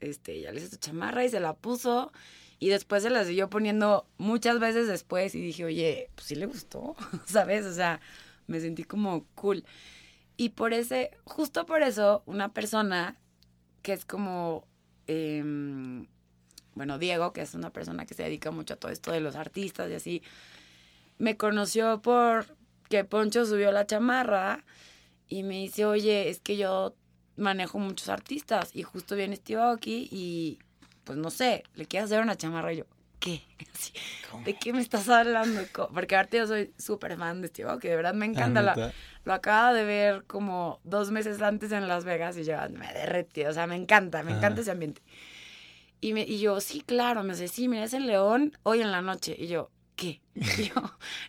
[0.00, 2.12] Este, ya le hice su chamarra y se la puso.
[2.58, 6.46] Y después se la siguió poniendo muchas veces después y dije, oye, pues sí le
[6.46, 7.66] gustó, ¿sabes?
[7.66, 8.00] O sea,
[8.46, 9.64] me sentí como cool.
[10.36, 13.16] Y por ese, justo por eso, una persona
[13.82, 14.66] que es como
[15.06, 15.42] eh,
[16.74, 19.36] bueno, Diego, que es una persona que se dedica mucho a todo esto de los
[19.36, 20.22] artistas y así,
[21.18, 22.46] me conoció por
[22.88, 24.64] que Poncho subió la chamarra
[25.28, 26.94] y me dice, oye, es que yo
[27.36, 30.58] manejo muchos artistas y justo viene Steve Aoki y
[31.04, 32.84] pues no sé, le quiero hacer una chamarra y yo,
[33.18, 33.42] ¿qué?
[34.44, 35.62] ¿De qué me estás hablando?
[35.92, 38.62] Porque ahorita yo soy súper fan de Steve Aoki, de verdad me encanta.
[38.62, 38.92] La,
[39.24, 43.44] lo acaba de ver como dos meses antes en Las Vegas y yo me derretí,
[43.44, 45.02] o sea, me encanta, me encanta ese ambiente.
[46.00, 48.92] Y, me, y yo, sí, claro, me dice, sí, mira, es el león hoy en
[48.92, 49.34] la noche.
[49.38, 50.20] Y yo, ¿qué?
[50.34, 50.74] Yo,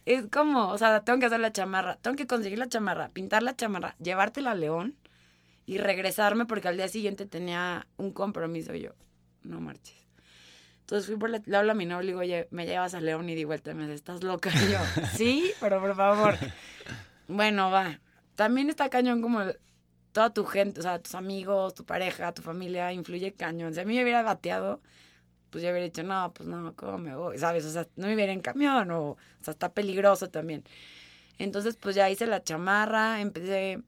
[0.05, 3.43] es como, o sea, tengo que hacer la chamarra, tengo que conseguir la chamarra, pintar
[3.43, 4.95] la chamarra, llevártela a León
[5.65, 8.73] y regresarme porque al día siguiente tenía un compromiso.
[8.75, 8.91] Y yo,
[9.43, 10.05] no marches.
[10.81, 13.27] Entonces fui por la, le hablo a mi novio y digo, me llevas a León
[13.27, 13.73] y di vuelta.
[13.73, 14.51] Me dice, ¿estás loca?
[14.51, 14.77] Yo,
[15.15, 16.37] sí, pero por favor.
[17.27, 17.99] bueno, va.
[18.35, 19.41] También está cañón como
[20.11, 23.73] toda tu gente, o sea, tus amigos, tu pareja, tu familia, influye cañón.
[23.73, 24.81] Si a mí me hubiera bateado,
[25.55, 27.37] pues yo hubiera dicho, no, pues no, ¿cómo me voy?
[27.37, 27.63] ¿Sabes?
[27.63, 30.65] O sea, no me hubiera en camión, o, o sea, está peligroso también.
[31.37, 33.81] Entonces, pues ya hice la chamarra, empecé,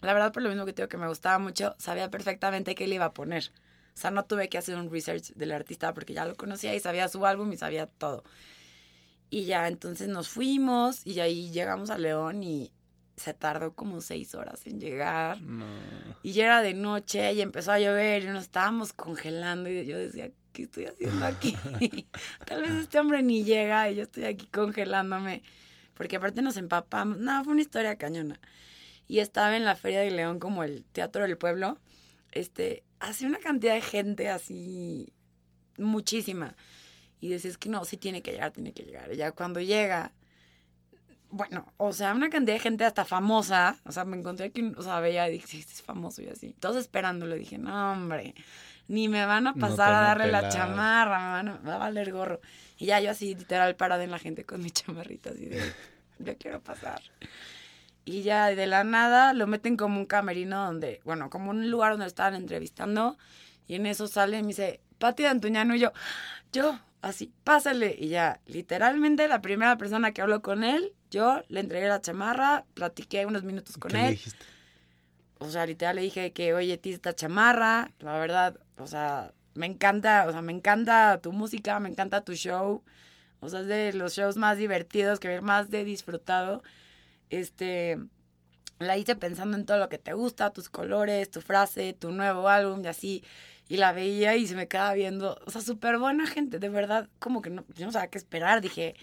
[0.00, 2.96] la verdad, por lo mismo que tengo que me gustaba mucho, sabía perfectamente qué le
[2.96, 3.52] iba a poner.
[3.94, 6.80] O sea, no tuve que hacer un research del artista porque ya lo conocía y
[6.80, 8.24] sabía su álbum y sabía todo.
[9.30, 12.72] Y ya, entonces nos fuimos y ahí llegamos a León y
[13.14, 15.38] se tardó como seis horas en llegar.
[16.24, 19.98] Y ya era de noche y empezó a llover y nos estábamos congelando y yo
[19.98, 21.56] decía, ¿qué estoy haciendo aquí?
[22.46, 25.44] Tal vez este hombre ni llega y yo estoy aquí congelándome.
[25.94, 27.18] Porque aparte nos empapamos.
[27.18, 28.40] No, fue una historia cañona.
[29.06, 31.78] Y estaba en la Feria de León como el Teatro del Pueblo.
[32.32, 35.12] Este, hace una cantidad de gente así,
[35.76, 36.56] muchísima.
[37.20, 39.12] Y decías que no, sí tiene que llegar, tiene que llegar.
[39.12, 40.12] Y ya cuando llega,
[41.30, 44.82] bueno, o sea, una cantidad de gente hasta famosa, o sea, me encontré que, o
[44.82, 46.54] sea, veía y dije, sí, es famoso y así.
[46.58, 48.34] Todos esperándolo, dije, no, hombre,
[48.88, 52.12] ni me van a pasar a darle la chamarra, me, van a, va a valer
[52.12, 52.40] gorro.
[52.78, 55.60] Y ya yo así, literal, parada en la gente con mi chamarrita, así de,
[56.18, 57.02] yo quiero pasar.
[58.04, 61.92] Y ya de la nada lo meten como un camerino donde, bueno, como un lugar
[61.92, 63.18] donde estaban entrevistando.
[63.66, 65.92] Y en eso sale y me dice, Pati de Antuñano y yo,
[66.50, 67.94] yo, así, pásale.
[67.98, 72.64] Y ya, literalmente la primera persona que habló con él, yo le entregué la chamarra,
[72.74, 74.04] platiqué unos minutos con él.
[74.04, 74.44] Le dijiste?
[75.38, 79.66] O sea, literal le dije que, oye, ti esta chamarra, la verdad, o sea, me
[79.66, 82.82] encanta, o sea, me encanta tu música, me encanta tu show.
[83.40, 86.62] O sea, es de los shows más divertidos que más de disfrutado.
[87.30, 87.98] Este,
[88.78, 92.48] la hice pensando en todo lo que te gusta, tus colores, tu frase, tu nuevo
[92.48, 93.24] álbum y así.
[93.68, 97.08] y la veía y se me quedaba viendo, o sea, súper buena gente, de verdad,
[97.18, 98.94] como que no, yo no sabía qué esperar, dije,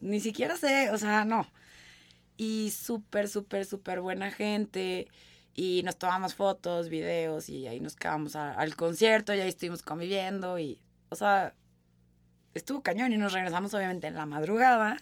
[0.00, 1.46] ni siquiera sé, o sea, no.
[2.36, 5.08] Y súper, súper, súper buena gente.
[5.54, 10.58] Y nos tomamos fotos, videos y ahí nos quedamos al concierto y ahí estuvimos conviviendo
[10.58, 10.80] y,
[11.10, 11.54] o sea,
[12.54, 14.96] estuvo cañón y nos regresamos obviamente en la madrugada,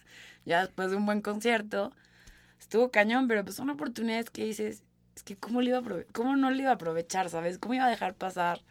[0.44, 1.92] ya después de un buen concierto.
[2.58, 4.82] Estuvo cañón, pero pues son oportunidades que dices,
[5.14, 5.82] es que cómo, le iba a
[6.12, 7.58] cómo no le iba a aprovechar, ¿sabes?
[7.58, 8.62] ¿Cómo iba a dejar pasar?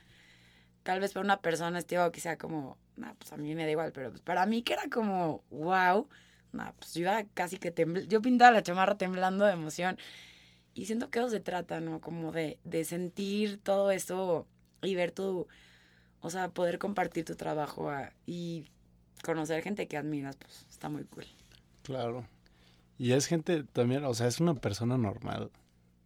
[0.84, 3.72] Tal vez para una persona este que sea como, nah, pues a mí me da
[3.72, 6.08] igual, pero pues para mí que era como, wow,
[6.52, 9.98] nah, pues yo iba casi que temblando, yo pintaba la chamarra temblando de emoción.
[10.74, 12.02] Y siento que eso se trata, ¿no?
[12.02, 14.46] Como de, de sentir todo eso
[14.84, 15.48] y ver tu,
[16.22, 17.92] o sea, poder compartir tu trabajo
[18.26, 18.66] y
[19.24, 21.26] conocer gente que admiras, pues está muy cool.
[21.84, 22.28] Claro.
[22.98, 25.52] Y es gente también, o sea, es una persona normal,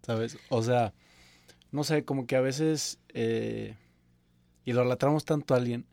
[0.04, 0.38] ¿sabes?
[0.50, 0.94] O sea,
[1.72, 3.76] no sé, como que a veces eh,
[4.66, 5.86] idolatramos tanto a alguien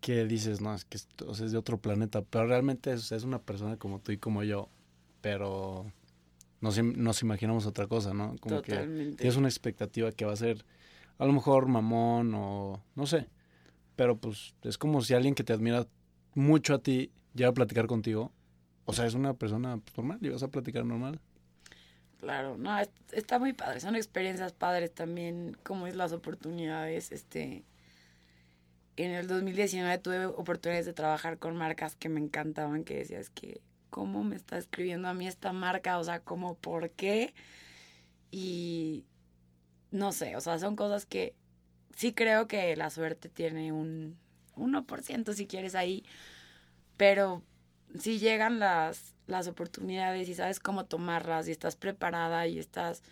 [0.00, 3.24] que dices, no, es que o sea, es de otro planeta, pero realmente es, es,
[3.24, 4.68] una persona como tú y como yo,
[5.20, 5.90] pero
[6.60, 8.36] nos, nos imaginamos otra cosa, ¿no?
[8.40, 10.64] Como que tienes una expectativa que va a ser
[11.18, 13.28] a lo mejor mamón o no sé,
[13.96, 15.86] pero pues es como si alguien que te admira
[16.34, 18.32] mucho a ti llega a platicar contigo,
[18.84, 21.20] o sea, es una persona pues, normal y vas a platicar normal.
[22.20, 22.76] Claro, no,
[23.12, 27.64] está muy padre, son experiencias padres también, como es las oportunidades, este,
[29.04, 33.60] en el 2019 tuve oportunidades de trabajar con marcas que me encantaban, que decías que,
[33.90, 35.98] ¿cómo me está escribiendo a mí esta marca?
[35.98, 37.32] O sea, ¿cómo, por qué?
[38.30, 39.04] Y
[39.90, 41.34] no sé, o sea, son cosas que
[41.96, 44.18] sí creo que la suerte tiene un
[44.56, 46.04] 1% si quieres ahí,
[46.96, 47.42] pero
[47.98, 53.02] si llegan las, las oportunidades y sabes cómo tomarlas y estás preparada y estás,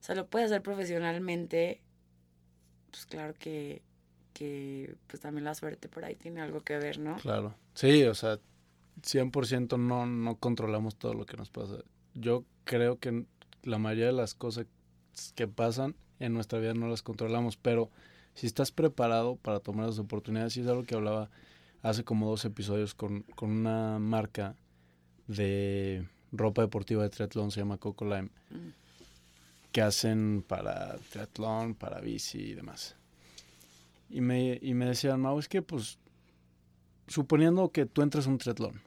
[0.00, 1.80] o sea, lo puedes hacer profesionalmente,
[2.90, 3.82] pues claro que
[4.32, 7.16] que pues también la suerte por ahí tiene algo que ver, ¿no?
[7.16, 7.54] Claro.
[7.74, 8.38] Sí, o sea,
[9.02, 11.78] 100% no, no controlamos todo lo que nos pasa.
[12.14, 13.24] Yo creo que
[13.62, 14.66] la mayoría de las cosas
[15.34, 17.90] que pasan en nuestra vida no las controlamos, pero
[18.34, 21.30] si estás preparado para tomar las oportunidades, y es algo que hablaba
[21.82, 24.54] hace como dos episodios con, con una marca
[25.26, 28.68] de ropa deportiva de triatlón, se llama Coco Lime, mm.
[29.72, 32.96] que hacen para triatlón, para bici y demás.
[34.12, 35.98] Y me, y me decían, Mau, es que pues,
[37.06, 38.82] suponiendo que tú entres a un triatlón,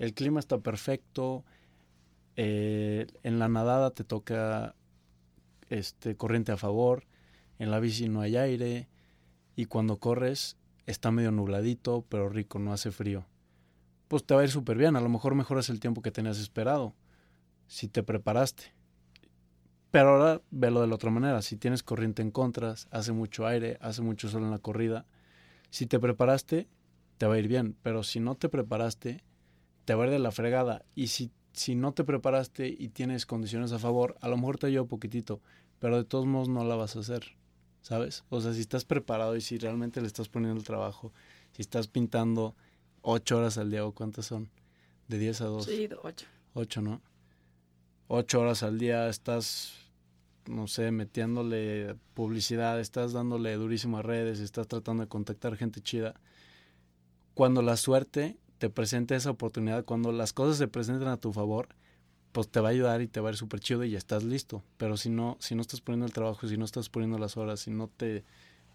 [0.00, 1.44] el clima está perfecto,
[2.34, 4.74] eh, en la nadada te toca
[5.70, 7.04] este, corriente a favor,
[7.60, 8.88] en la bici no hay aire,
[9.54, 10.56] y cuando corres
[10.86, 13.24] está medio nubladito, pero rico, no hace frío.
[14.08, 16.40] Pues te va a ir súper bien, a lo mejor mejoras el tiempo que tenías
[16.40, 16.94] esperado,
[17.68, 18.74] si te preparaste.
[19.94, 21.40] Pero ahora velo de la otra manera.
[21.40, 25.06] Si tienes corriente en contras, hace mucho aire, hace mucho sol en la corrida,
[25.70, 26.66] si te preparaste,
[27.16, 27.76] te va a ir bien.
[27.80, 29.22] Pero si no te preparaste,
[29.84, 30.84] te va a ir de la fregada.
[30.96, 34.66] Y si, si no te preparaste y tienes condiciones a favor, a lo mejor te
[34.66, 35.40] ayuda poquitito,
[35.78, 37.36] pero de todos modos no la vas a hacer.
[37.80, 38.24] ¿Sabes?
[38.30, 41.12] O sea, si estás preparado y si realmente le estás poniendo el trabajo,
[41.52, 42.56] si estás pintando
[43.00, 44.50] ocho horas al día o cuántas son,
[45.06, 45.64] de 10 a 2.
[45.64, 46.26] Sí, ocho.
[46.52, 47.00] Ocho, ¿no?
[48.08, 49.83] Ocho horas al día estás
[50.46, 56.14] no sé, metiéndole publicidad, estás dándole durísimo a redes, estás tratando de contactar gente chida.
[57.34, 61.68] Cuando la suerte te presente esa oportunidad, cuando las cosas se presenten a tu favor,
[62.32, 64.24] pues te va a ayudar y te va a ir súper chido y ya estás
[64.24, 64.62] listo.
[64.76, 67.60] Pero si no, si no estás poniendo el trabajo, si no estás poniendo las horas,
[67.60, 68.24] si no te,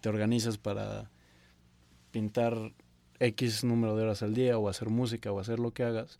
[0.00, 1.10] te organizas para
[2.10, 2.72] pintar
[3.18, 6.18] X número de horas al día o hacer música o hacer lo que hagas,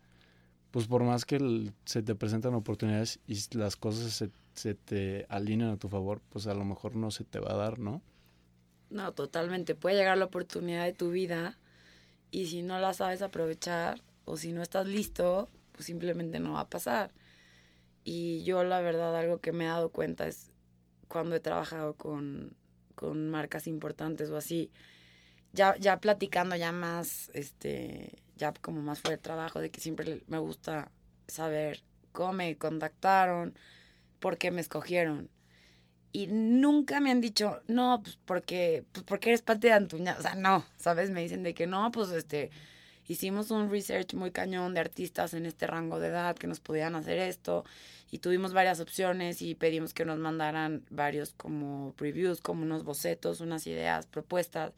[0.71, 4.31] pues por más que se te presentan oportunidades y las cosas se
[4.61, 7.57] se te alinean a tu favor, pues a lo mejor no se te va a
[7.57, 8.03] dar, ¿no?
[8.91, 9.75] No, totalmente.
[9.75, 11.59] Puede llegar la oportunidad de tu vida
[12.31, 16.61] y si no la sabes aprovechar o si no estás listo, pues simplemente no va
[16.61, 17.13] a pasar.
[18.05, 20.51] Y yo la verdad algo que me he dado cuenta es
[21.09, 22.55] cuando he trabajado con,
[22.95, 24.71] con marcas importantes o así,
[25.53, 30.23] ya, ya platicando ya más, este, ya como más fuera de trabajo, de que siempre
[30.27, 30.91] me gusta
[31.27, 31.83] saber
[32.13, 33.55] cómo me contactaron,
[34.21, 35.31] por qué me escogieron.
[36.13, 40.17] Y nunca me han dicho, no, pues porque, pues porque eres parte de Antuña.
[40.19, 41.11] O sea, no, ¿sabes?
[41.11, 42.51] Me dicen de que no, pues este,
[43.07, 46.97] hicimos un research muy cañón de artistas en este rango de edad que nos podían
[46.97, 47.65] hacer esto.
[48.11, 53.41] Y tuvimos varias opciones y pedimos que nos mandaran varios como previews, como unos bocetos,
[53.41, 54.73] unas ideas, propuestas.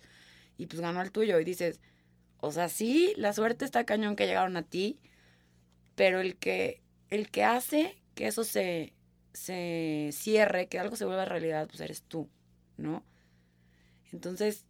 [0.59, 1.41] Y pues ganó el tuyo.
[1.41, 1.81] Y dices,
[2.41, 4.99] o sea, sí, la suerte está cañón que llegaron a ti,
[5.95, 8.93] pero el que, el que hace que eso se,
[9.33, 12.29] se cierre, que algo se vuelva realidad, pues eres tú,
[12.77, 13.03] ¿no?
[14.13, 14.67] Entonces,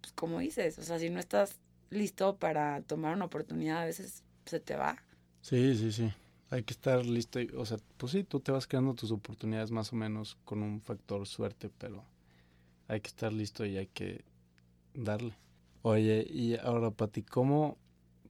[0.00, 1.58] pues como dices, o sea, si no estás
[1.90, 5.02] listo para tomar una oportunidad, a veces se te va.
[5.40, 6.12] Sí, sí, sí.
[6.50, 7.40] Hay que estar listo.
[7.56, 10.80] o sea, pues sí, tú te vas creando tus oportunidades más o menos con un
[10.80, 12.04] factor suerte, pero
[12.86, 14.24] hay que estar listo y hay que
[14.94, 15.34] darle.
[15.82, 17.76] Oye, y ahora, Pati, ¿cómo,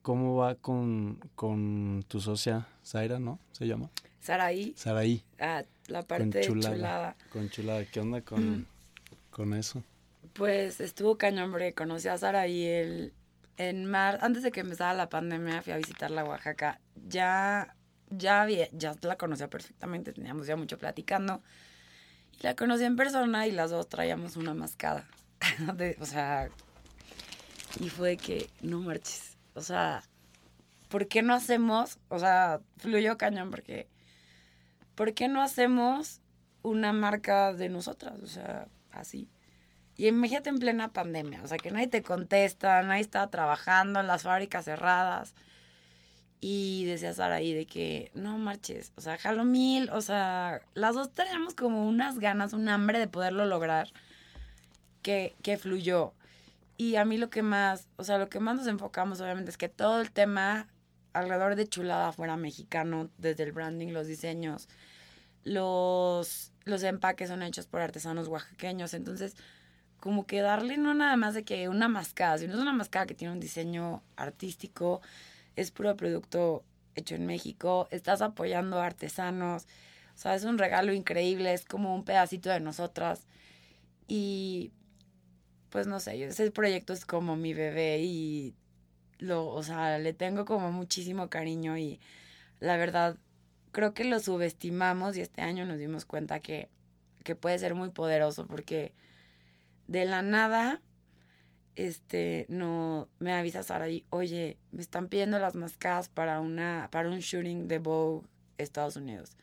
[0.03, 3.39] cómo va con, con tu socia, Zaira, no?
[3.53, 3.91] ¿Se llama?
[4.21, 4.75] Saraí.
[4.77, 5.25] Saraí.
[5.39, 7.17] Ah, la parte chulada, chulada.
[7.33, 7.85] Con chulada.
[7.85, 8.67] ¿Qué onda con, mm.
[9.31, 9.83] con eso?
[10.33, 11.75] Pues estuvo cañón, hombre.
[11.75, 13.13] Conocí a Saraí el,
[13.59, 16.81] en mar, antes de que empezara la pandemia, fui a visitarla a Oaxaca.
[17.09, 17.75] Ya,
[18.09, 21.43] ya, había, ya la conocía perfectamente, teníamos ya mucho platicando.
[22.39, 25.09] Y la conocí en persona y las dos traíamos una mascada.
[26.01, 26.51] o sea,
[27.81, 29.37] y fue que, no marches.
[29.55, 30.05] O sea,
[30.89, 31.99] ¿por qué no hacemos?
[32.09, 33.89] O sea, fluyó cañón porque,
[34.99, 36.21] ¿por qué no hacemos
[36.63, 38.19] una marca de nosotras?
[38.21, 39.29] O sea, así.
[39.97, 44.09] Y imagínate en plena pandemia, o sea, que nadie te contesta, nadie estaba trabajando, en
[44.09, 45.37] las fábricas cerradas.
[46.41, 50.97] Y decía Sara ahí de que, no marches, o sea, jalo mil, o sea, las
[50.97, 53.93] dos teníamos como unas ganas, un hambre de poderlo lograr
[55.03, 56.13] que, que fluyó.
[56.77, 59.59] Y a mí lo que más, o sea, lo que más nos enfocamos obviamente es
[59.59, 60.67] que todo el tema
[61.13, 64.69] alrededor de Chulada fuera mexicano, desde el branding, los diseños,
[65.45, 69.37] los, los empaques son hechos por artesanos oaxaqueños, entonces
[70.01, 73.15] como que darle no nada más de que una mascada, sino es una mascada que
[73.15, 75.01] tiene un diseño artístico,
[75.57, 76.65] es puro producto
[76.95, 79.67] hecho en México, estás apoyando a artesanos,
[80.15, 83.27] o sea, es un regalo increíble, es como un pedacito de nosotras.
[84.09, 84.73] Y
[85.71, 88.55] pues no sé, ese proyecto es como mi bebé y
[89.19, 92.01] lo, o sea, le tengo como muchísimo cariño y
[92.61, 93.17] la verdad
[93.73, 96.69] creo que lo subestimamos y este año nos dimos cuenta que,
[97.25, 98.95] que puede ser muy poderoso porque
[99.87, 100.83] de la nada,
[101.75, 107.09] este, no, me avisa Sara y, oye, me están pidiendo las mascadas para una, para
[107.09, 108.27] un shooting de Vogue
[108.59, 109.37] Estados Unidos.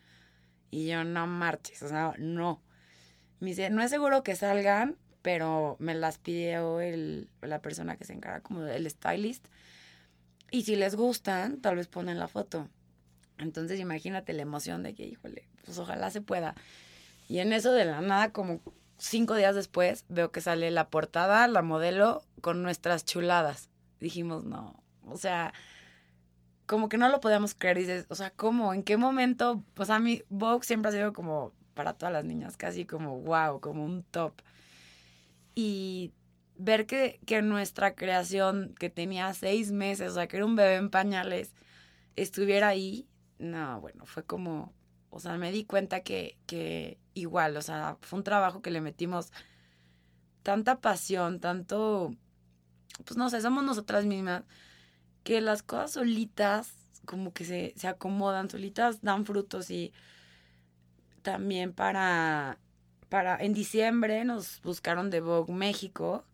[0.72, 2.62] Y yo, no marches, o sea, no.
[3.40, 8.06] Me dice, no es seguro que salgan, pero me las pidió el, la persona que
[8.06, 9.48] se encarga como del stylist.
[10.52, 12.70] Y si les gustan, tal vez ponen la foto.
[13.38, 16.56] Entonces imagínate la emoción de que, híjole, pues ojalá se pueda.
[17.28, 18.62] Y en eso de la nada, como
[18.98, 23.70] cinco días después veo que sale la portada, la modelo, con nuestras chuladas.
[24.00, 25.54] Dijimos, no, o sea,
[26.66, 27.78] como que no lo podíamos creer.
[27.78, 28.74] Dices, o sea, ¿cómo?
[28.74, 29.64] ¿En qué momento?
[29.74, 33.60] Pues a mí, Vogue siempre ha sido como para todas las niñas, casi como wow,
[33.60, 34.34] como un top.
[35.56, 36.14] Y
[36.58, 40.76] ver que, que nuestra creación, que tenía seis meses, o sea, que era un bebé
[40.76, 41.54] en pañales,
[42.16, 43.08] estuviera ahí,
[43.40, 44.74] no, bueno, fue como,
[45.10, 48.82] o sea, me di cuenta que, que igual, o sea, fue un trabajo que le
[48.82, 49.32] metimos
[50.44, 52.16] tanta pasión, tanto,
[53.06, 54.44] pues no sé, somos nosotras mismas,
[55.24, 56.74] que las cosas solitas
[57.06, 59.94] como que se, se acomodan, solitas dan frutos y
[61.22, 62.60] también para,
[63.10, 66.26] para, en diciembre nos buscaron de Vogue México,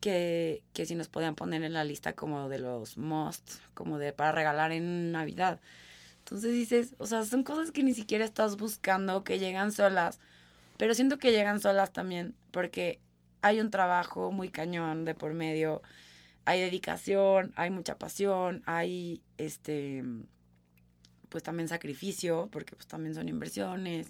[0.00, 4.12] que, que si nos podían poner en la lista como de los most, como de
[4.12, 5.60] para regalar en Navidad.
[6.20, 10.20] Entonces dices, o sea, son cosas que ni siquiera estás buscando, que llegan solas,
[10.76, 13.00] pero siento que llegan solas también porque
[13.42, 15.82] hay un trabajo muy cañón de por medio,
[16.44, 20.04] hay dedicación, hay mucha pasión, hay este
[21.28, 24.08] pues también sacrificio, porque pues también son inversiones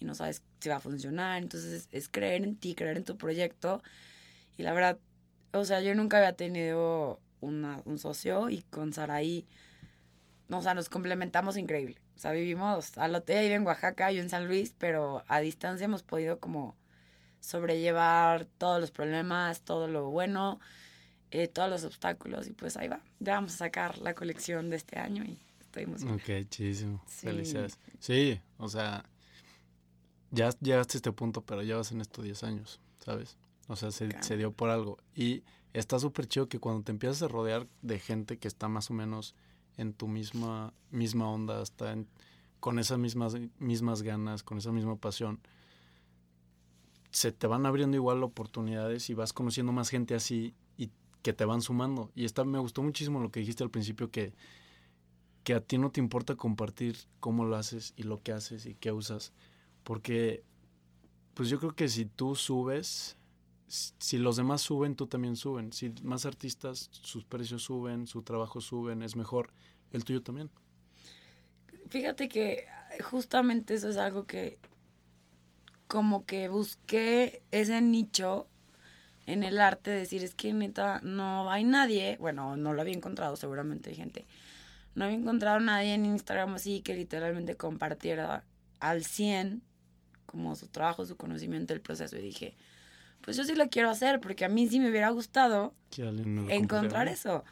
[0.00, 3.16] y no sabes si va a funcionar, entonces es, creer en ti, creer en tu
[3.16, 3.82] proyecto.
[4.56, 4.98] Y la verdad,
[5.52, 9.46] o sea, yo nunca había tenido una, un socio y con Saraí
[10.50, 11.96] o sea, nos complementamos increíble.
[12.16, 16.02] O sea, vivimos, al hotel en Oaxaca, yo en San Luis, pero a distancia hemos
[16.02, 16.76] podido como
[17.40, 20.60] sobrellevar todos los problemas, todo lo bueno,
[21.30, 23.00] eh, todos los obstáculos y pues ahí va.
[23.18, 26.18] Ya vamos a sacar la colección de este año y estoy emocionada.
[26.18, 27.02] Ok, chidísimo.
[27.06, 27.78] Felicidades.
[27.98, 29.04] Sí, o sea,
[30.30, 33.36] ya llegaste a este punto, pero llevas en esto 10 años, ¿sabes?
[33.68, 34.98] O sea, se, se dio por algo.
[35.14, 38.90] Y está súper chido que cuando te empiezas a rodear de gente que está más
[38.90, 39.34] o menos
[39.76, 41.96] en tu misma, misma onda, hasta
[42.60, 45.40] con esas mismas, mismas ganas, con esa misma pasión,
[47.10, 50.90] se te van abriendo igual oportunidades y vas conociendo más gente así y
[51.22, 52.10] que te van sumando.
[52.14, 54.32] Y esta, me gustó muchísimo lo que dijiste al principio, que,
[55.44, 58.74] que a ti no te importa compartir cómo lo haces y lo que haces y
[58.74, 59.32] qué usas,
[59.84, 60.44] porque
[61.34, 63.16] pues yo creo que si tú subes,
[63.72, 65.72] si los demás suben, tú también suben.
[65.72, 69.50] Si más artistas, sus precios suben, su trabajo suben, es mejor.
[69.92, 70.50] El tuyo también.
[71.88, 72.66] Fíjate que
[73.02, 74.58] justamente eso es algo que
[75.86, 78.46] como que busqué ese nicho
[79.26, 83.36] en el arte, decir, es que neta, no hay nadie, bueno, no lo había encontrado,
[83.36, 84.26] seguramente hay gente,
[84.94, 88.44] no había encontrado nadie en Instagram así que literalmente compartiera
[88.80, 89.62] al 100
[90.26, 92.16] como su trabajo, su conocimiento, el proceso.
[92.16, 92.54] Y dije,
[93.22, 95.74] pues yo sí lo quiero hacer, porque a mí sí me hubiera gustado
[96.48, 97.44] encontrar eso.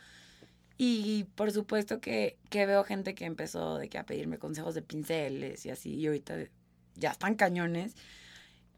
[0.77, 4.81] Y por supuesto que, que, veo gente que empezó de que a pedirme consejos de
[4.81, 6.37] pinceles y así, y ahorita
[6.95, 7.95] ya están cañones.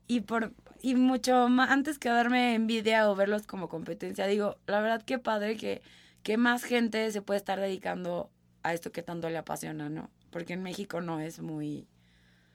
[0.09, 4.80] Y, por, y mucho más, antes que darme envidia o verlos como competencia, digo, la
[4.80, 5.80] verdad que padre que,
[6.24, 8.30] que más gente se puede estar dedicando
[8.62, 10.11] a esto que tanto le apasiona, ¿no?
[10.30, 11.86] Porque en México no es muy,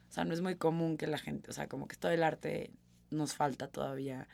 [0.10, 2.24] o sea, no es muy común que la gente, o sea, como que todo el
[2.24, 2.72] arte
[3.12, 4.28] nos falta todavía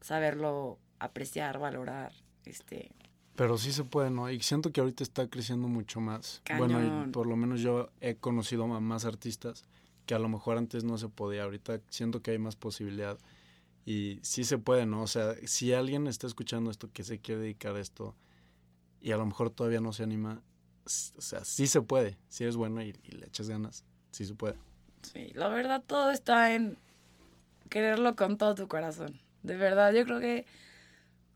[0.00, 2.12] saberlo apreciar, valorar,
[2.44, 2.92] este.
[3.34, 4.30] Pero sí se puede, ¿no?
[4.30, 6.42] Y siento que ahorita está creciendo mucho más.
[6.56, 9.64] Bueno, por lo menos yo he conocido a más artistas
[10.06, 11.42] que a lo mejor antes no se podía.
[11.42, 13.18] Ahorita siento que hay más posibilidad.
[13.84, 15.02] Y sí se puede, ¿no?
[15.02, 18.16] O sea, si alguien está escuchando esto que se quiere dedicar a esto
[19.00, 20.42] y a lo mejor todavía no se anima,
[20.84, 20.88] o
[21.20, 22.16] sea, sí se puede.
[22.28, 24.56] Si eres bueno y, y le echas ganas, sí se puede.
[25.02, 26.78] Sí, la verdad todo está en
[27.68, 29.20] quererlo con todo tu corazón.
[29.42, 30.46] De verdad, yo creo que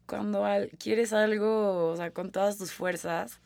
[0.07, 0.45] cuando
[0.79, 3.41] quieres algo, o sea, con todas tus fuerzas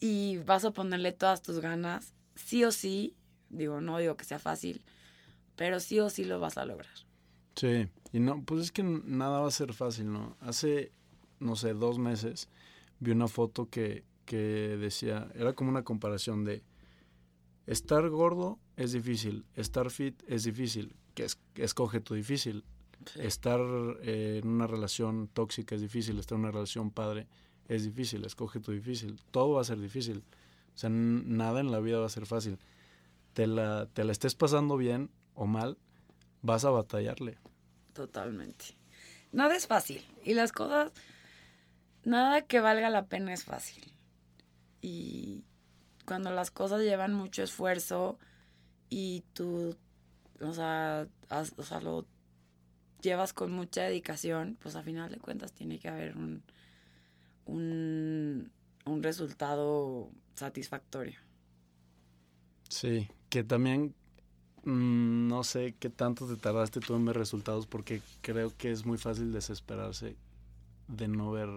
[0.00, 3.14] y vas a ponerle todas tus ganas, sí o sí,
[3.48, 4.82] digo, no digo que sea fácil,
[5.54, 6.92] pero sí o sí lo vas a lograr.
[7.54, 10.36] Sí, y no, pues es que nada va a ser fácil, ¿no?
[10.40, 10.90] Hace,
[11.38, 12.48] no sé, dos meses
[12.98, 16.64] vi una foto que, que decía, era como una comparación de
[17.66, 22.64] estar gordo es difícil, estar fit es difícil, que escoge tu difícil.
[23.16, 23.60] Estar
[24.02, 27.26] eh, en una relación tóxica es difícil, estar en una relación padre
[27.68, 29.20] es difícil, escoge tu difícil.
[29.30, 30.24] Todo va a ser difícil.
[30.74, 32.58] O sea, nada en la vida va a ser fácil.
[33.34, 35.78] Te la, te la estés pasando bien o mal,
[36.42, 37.38] vas a batallarle.
[37.92, 38.76] Totalmente.
[39.32, 40.04] Nada es fácil.
[40.24, 40.92] Y las cosas,
[42.04, 43.92] nada que valga la pena es fácil.
[44.80, 45.44] Y
[46.04, 48.18] cuando las cosas llevan mucho esfuerzo
[48.90, 49.76] y tú,
[50.42, 51.08] o sea,
[51.56, 52.06] o sea, lo
[53.00, 56.42] llevas con mucha dedicación, pues a final de cuentas tiene que haber un,
[57.46, 58.50] un,
[58.84, 61.18] un resultado satisfactorio.
[62.68, 63.94] Sí, que también
[64.64, 68.86] mm, no sé qué tanto te tardaste tú en ver resultados porque creo que es
[68.86, 70.16] muy fácil desesperarse
[70.88, 71.48] de no ver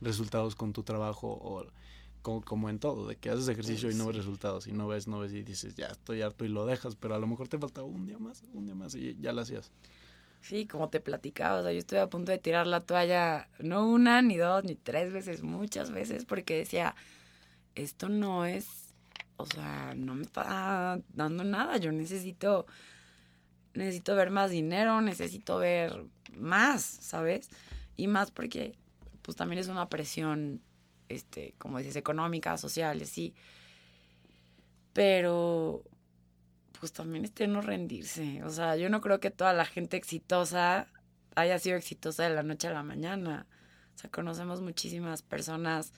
[0.00, 1.66] resultados con tu trabajo o
[2.24, 5.20] como, en todo, de que haces ejercicio y no ves resultados, y no ves, no
[5.20, 7.82] ves, y dices, ya estoy harto y lo dejas, pero a lo mejor te falta
[7.82, 9.70] un día más, un día más, y ya lo hacías.
[10.40, 13.86] Sí, como te platicaba, o sea, yo estoy a punto de tirar la toalla, no
[13.86, 16.94] una, ni dos, ni tres veces, muchas veces, porque decía,
[17.74, 18.94] esto no es,
[19.36, 22.66] o sea, no me está dando nada, yo necesito,
[23.74, 27.50] necesito ver más dinero, necesito ver más, ¿sabes?
[27.96, 28.78] Y más porque,
[29.20, 30.62] pues también es una presión
[31.14, 33.34] este, como dices, económicas, sociales, sí.
[34.92, 35.82] Pero,
[36.78, 38.42] pues también este no rendirse.
[38.44, 40.88] O sea, yo no creo que toda la gente exitosa
[41.34, 43.46] haya sido exitosa de la noche a la mañana.
[43.94, 45.92] O sea, conocemos muchísimas personas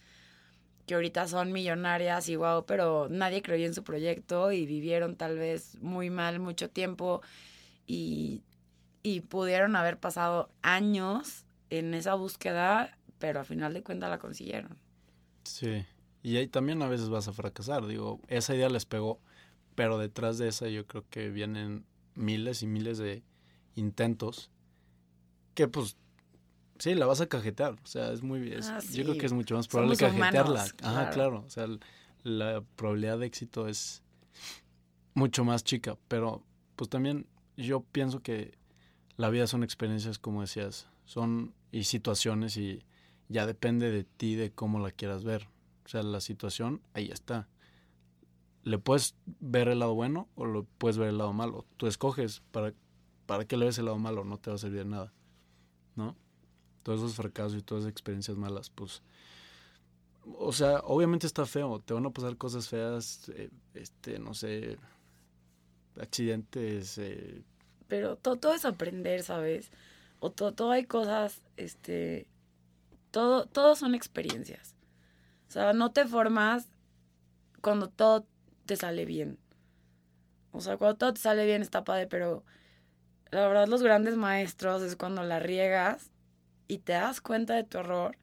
[0.87, 5.37] que ahorita son millonarias y wow, pero nadie creyó en su proyecto y vivieron tal
[5.37, 7.23] vez muy mal mucho tiempo
[7.87, 8.45] y,
[9.03, 14.79] y pudieron haber pasado años en esa búsqueda, pero al final de cuentas la consiguieron.
[15.49, 15.85] Sí,
[16.23, 19.21] y ahí también a veces vas a fracasar, digo, esa idea les pegó,
[19.75, 21.85] pero detrás de esa yo creo que vienen
[22.15, 23.23] miles y miles de
[23.77, 24.51] intentos
[25.55, 25.97] que pues
[26.79, 29.55] sí, la vas a cajetear, o sea, es muy ah, yo creo que es mucho
[29.55, 30.67] más probable cajetearla.
[30.83, 31.67] Ajá, claro, o sea,
[32.23, 34.03] la probabilidad de éxito es
[35.15, 36.43] mucho más chica, pero
[36.75, 37.27] pues también
[37.57, 38.59] yo pienso que
[39.17, 42.85] la vida son experiencias como decías, son y situaciones y
[43.29, 45.49] ya depende de ti de cómo la quieras ver.
[45.85, 47.49] O sea, la situación ahí está.
[48.63, 51.65] Le puedes ver el lado bueno o lo puedes ver el lado malo.
[51.77, 52.73] Tú escoges para,
[53.27, 55.13] para qué le ves el lado malo, no te va a servir de nada.
[55.95, 56.17] ¿No?
[56.83, 59.03] Todos esos fracasos y todas esas experiencias malas, pues.
[60.39, 61.81] O sea, obviamente está feo.
[61.81, 64.77] Te van a pasar cosas feas, eh, este, no sé,
[66.01, 66.99] accidentes.
[66.99, 67.43] Eh.
[67.89, 69.71] Pero todo, todo es aprender, ¿sabes?
[70.19, 72.27] O todo, todo hay cosas, este,
[73.17, 74.75] todo, son experiencias.
[75.49, 76.69] O sea, no te formas
[77.63, 78.27] cuando todo
[78.67, 79.39] te sale bien.
[80.53, 82.45] O sea, cuando todo te sale bien está padre, pero
[83.31, 86.11] la verdad los grandes maestros es cuando la riegas
[86.69, 88.19] y te das cuenta de tu error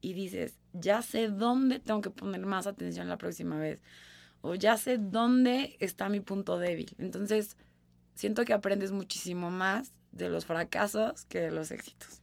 [0.00, 3.80] y dices, ya sé dónde tengo que poner más atención la próxima vez.
[4.42, 6.94] O ya sé dónde está mi punto débil.
[6.98, 7.56] Entonces,
[8.14, 12.20] siento que aprendes muchísimo más de los fracasos que de los éxitos.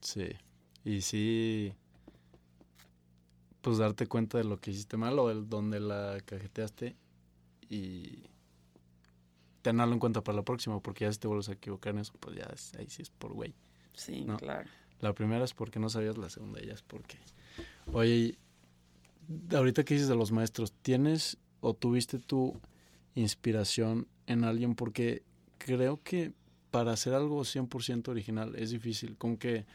[0.00, 0.30] Sí.
[0.84, 1.72] Y sí,
[3.60, 6.96] pues darte cuenta de lo que hiciste mal o el donde la cajeteaste
[7.68, 8.24] y
[9.62, 12.12] tenerlo en cuenta para la próxima, porque ya si te vuelves a equivocar en eso,
[12.18, 13.54] pues ya es, ahí sí es por güey.
[13.94, 14.68] Sí, claro.
[15.00, 17.18] La primera es porque no sabías, la segunda ya es porque...
[17.92, 18.38] Oye,
[19.52, 22.60] ahorita que dices de los maestros, ¿tienes o tuviste tu
[23.14, 24.74] inspiración en alguien?
[24.74, 25.22] Porque
[25.58, 26.32] creo que
[26.70, 29.66] para hacer algo 100% original es difícil, como que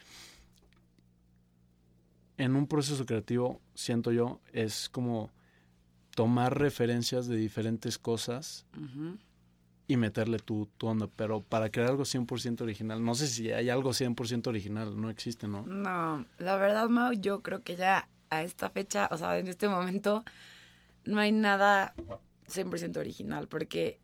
[2.38, 5.30] en un proceso creativo, siento yo, es como
[6.14, 8.64] tomar referencias de diferentes cosas
[9.88, 11.08] y meterle tu, tu, onda.
[11.14, 15.48] Pero para crear algo 100% original, no sé si hay algo 100% original, no existe,
[15.48, 15.66] ¿no?
[15.66, 19.68] No, la verdad, Mau, yo creo que ya a esta fecha, o sea, en este
[19.68, 20.24] momento,
[21.04, 21.94] no hay nada
[22.48, 23.98] 100% original, porque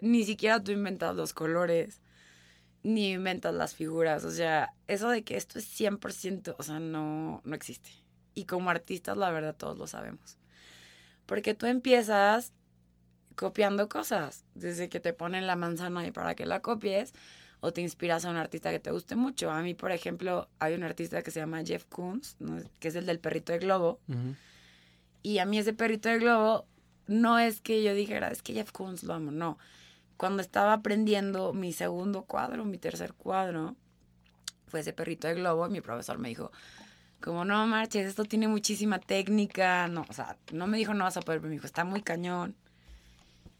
[0.00, 2.01] ni siquiera tú inventas los colores,
[2.82, 4.24] ni inventas las figuras.
[4.24, 7.90] O sea, eso de que esto es 100%, o sea, no, no existe.
[8.34, 10.38] Y como artistas, la verdad, todos lo sabemos.
[11.26, 12.52] Porque tú empiezas
[13.36, 17.12] copiando cosas, desde que te ponen la manzana ahí para que la copies,
[17.60, 19.50] o te inspiras a un artista que te guste mucho.
[19.50, 22.36] A mí, por ejemplo, hay un artista que se llama Jeff Koons,
[22.80, 24.00] que es el del perrito de globo.
[25.22, 26.66] Y a mí ese perrito de globo
[27.06, 29.58] no es que yo dijera, es que Jeff Koons lo amo, no
[30.22, 33.74] cuando estaba aprendiendo mi segundo cuadro, mi tercer cuadro,
[34.68, 36.52] fue ese perrito de globo, y mi profesor me dijo,
[37.20, 41.16] como no marches, esto tiene muchísima técnica, no, o sea, no me dijo no vas
[41.16, 42.54] a poder, pero me dijo, está muy cañón.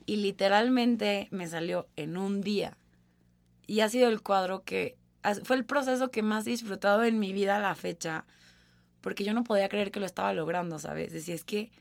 [0.06, 2.76] Y literalmente me salió en un día.
[3.66, 4.96] Y ha sido el cuadro que,
[5.42, 8.24] fue el proceso que más he disfrutado en mi vida a la fecha,
[9.00, 11.12] porque yo no podía creer que lo estaba logrando, ¿sabes?
[11.12, 11.72] Decía, es que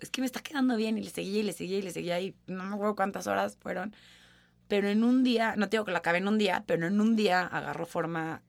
[0.00, 2.20] es que me está quedando bien y le seguía y le seguía y le seguía
[2.20, 3.94] y no me acuerdo cuántas horas fueron.
[4.68, 7.16] Pero en un día, no digo que la acabé en un día, pero en un
[7.16, 8.42] día agarró forma,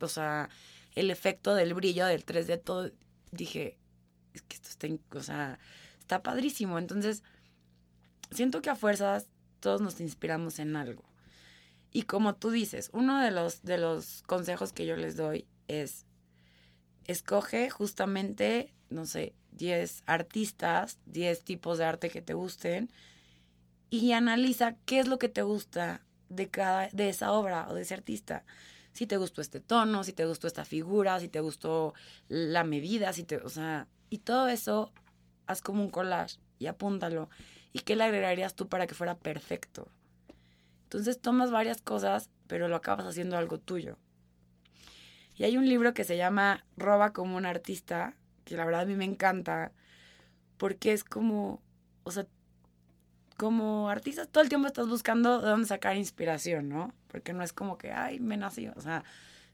[0.00, 0.48] o sea,
[0.94, 2.90] el efecto del brillo del 3D, todo,
[3.30, 3.78] dije,
[4.32, 4.88] es que esto está,
[5.18, 5.58] o sea,
[6.00, 6.78] está padrísimo.
[6.78, 7.22] Entonces,
[8.30, 9.28] siento que a fuerzas
[9.60, 11.04] todos nos inspiramos en algo.
[11.92, 16.06] Y como tú dices, uno de los, de los consejos que yo les doy es,
[17.04, 22.90] escoge justamente, no sé, 10 artistas, 10 tipos de arte que te gusten
[23.90, 27.82] y analiza qué es lo que te gusta de cada de esa obra o de
[27.82, 28.44] ese artista.
[28.92, 31.94] Si te gustó este tono, si te gustó esta figura, si te gustó
[32.28, 34.92] la medida, si te, o sea, y todo eso
[35.46, 37.28] haz como un collage y apúntalo.
[37.72, 39.88] ¿Y qué le agregarías tú para que fuera perfecto?
[40.84, 43.98] Entonces tomas varias cosas, pero lo acabas haciendo algo tuyo.
[45.34, 48.16] Y hay un libro que se llama Roba como un artista,
[48.48, 49.72] que la verdad a mí me encanta,
[50.56, 51.62] porque es como,
[52.04, 52.26] o sea,
[53.36, 56.92] como artista todo el tiempo estás buscando de dónde sacar inspiración, ¿no?
[57.08, 59.04] Porque no es como que, ay, me nació, o sea,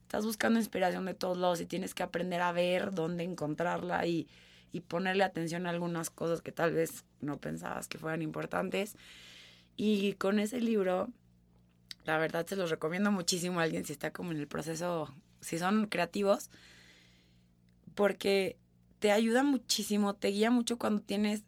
[0.03, 4.29] estás buscando inspiración de todos lados y tienes que aprender a ver dónde encontrarla y,
[4.73, 8.97] y ponerle atención a algunas cosas que tal vez no pensabas que fueran importantes.
[9.77, 11.11] Y con ese libro,
[12.05, 15.59] la verdad se los recomiendo muchísimo a alguien si está como en el proceso, si
[15.59, 16.51] son creativos,
[17.95, 18.57] porque
[19.05, 21.43] te ayuda muchísimo, te guía mucho cuando tienes,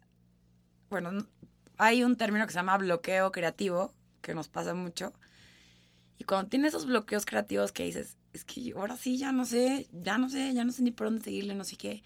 [0.91, 1.27] bueno,
[1.79, 5.11] hay un término que se llama bloqueo creativo, que nos pasa mucho.
[6.19, 9.87] Y cuando tienes esos bloqueos creativos que dices, es que ahora sí, ya no sé,
[9.91, 12.03] ya no sé, ya no sé ni por dónde seguirle, no sé qué.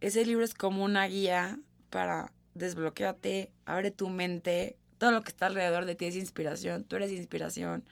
[0.00, 5.48] Ese libro es como una guía para desbloquearte, abre tu mente, todo lo que está
[5.48, 7.84] alrededor de ti es inspiración, tú eres inspiración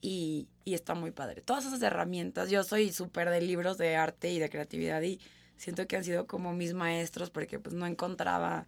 [0.00, 1.42] y, y está muy padre.
[1.42, 5.20] Todas esas herramientas, yo soy súper de libros de arte y de creatividad y
[5.56, 8.66] siento que han sido como mis maestros porque pues no encontraba,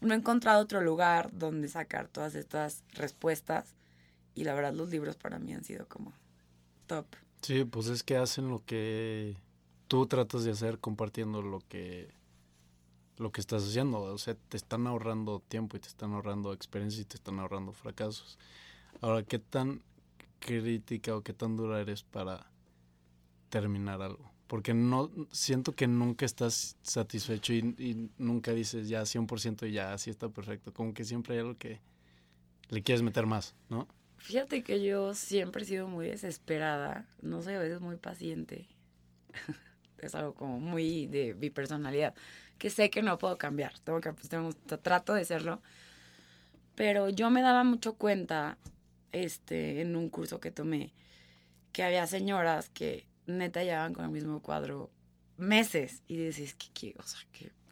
[0.00, 3.74] no he encontrado otro lugar donde sacar todas estas respuestas
[4.34, 6.12] y la verdad los libros para mí han sido como
[6.86, 7.06] top.
[7.42, 9.36] Sí, pues es que hacen lo que
[9.88, 12.12] tú tratas de hacer compartiendo lo que
[13.16, 17.02] lo que estás haciendo, o sea, te están ahorrando tiempo y te están ahorrando experiencias
[17.02, 18.40] y te están ahorrando fracasos.
[19.00, 19.82] Ahora, ¿qué tan
[20.40, 22.50] crítica o qué tan dura eres para
[23.50, 24.33] terminar algo?
[24.46, 30.10] Porque no siento que nunca estás satisfecho y, nunca dices ya 100% y ya así
[30.10, 31.80] está perfecto, como que siempre hay algo que
[32.68, 33.88] le quieres meter más, ¿no?
[34.18, 38.68] Fíjate que yo siempre he sido muy desesperada, no sé, a veces muy paciente.
[39.98, 42.14] es algo como muy de mi personalidad,
[42.58, 45.60] que sé que no puedo cambiar, tengo que pues, tengo, trato de serlo.
[46.74, 48.58] Pero yo me daba mucho cuenta
[49.12, 50.92] este en un curso que tomé
[51.74, 54.90] que había señoras que neta llevaban con el mismo cuadro
[55.36, 57.20] meses y dices, ¿qué, o sea,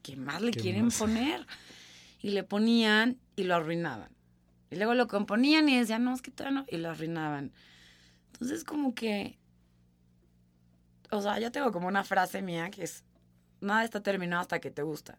[0.03, 1.46] ¿qué, más le quieren poner?
[2.20, 4.11] Y le ponían y lo arruinaban.
[4.70, 7.53] Y luego lo componían y decían, no, es que todavía no, y lo arruinaban.
[8.32, 9.38] Entonces, como que,
[11.11, 13.05] o sea, yo tengo como una frase mía que es,
[13.61, 15.18] nada está terminado hasta que te gusta.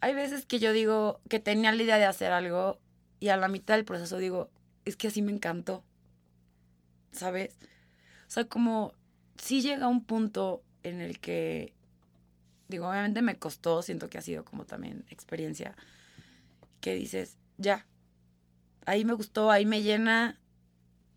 [0.00, 2.78] Hay veces que yo digo que tenía la idea de hacer algo
[3.20, 4.50] y a la mitad del proceso digo,
[4.84, 5.84] es que así me encantó.
[7.12, 7.58] ¿Sabes?
[8.32, 8.94] O sea, como
[9.36, 11.74] si llega un punto en el que,
[12.66, 15.76] digo, obviamente me costó, siento que ha sido como también experiencia,
[16.80, 17.86] que dices, ya,
[18.86, 20.40] ahí me gustó, ahí me llena,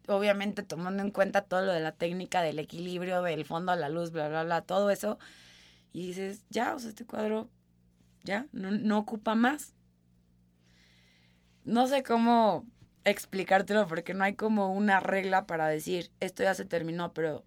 [0.10, 3.88] obviamente tomando en cuenta todo lo de la técnica, del equilibrio, del fondo a la
[3.88, 5.18] luz, bla, bla, bla, todo eso.
[5.94, 7.50] Y dices, ya, o sea, este cuadro
[8.26, 9.74] ya, no, no ocupa más.
[11.64, 12.66] No sé cómo
[13.06, 17.44] explicártelo porque no hay como una regla para decir, esto ya se terminó, pero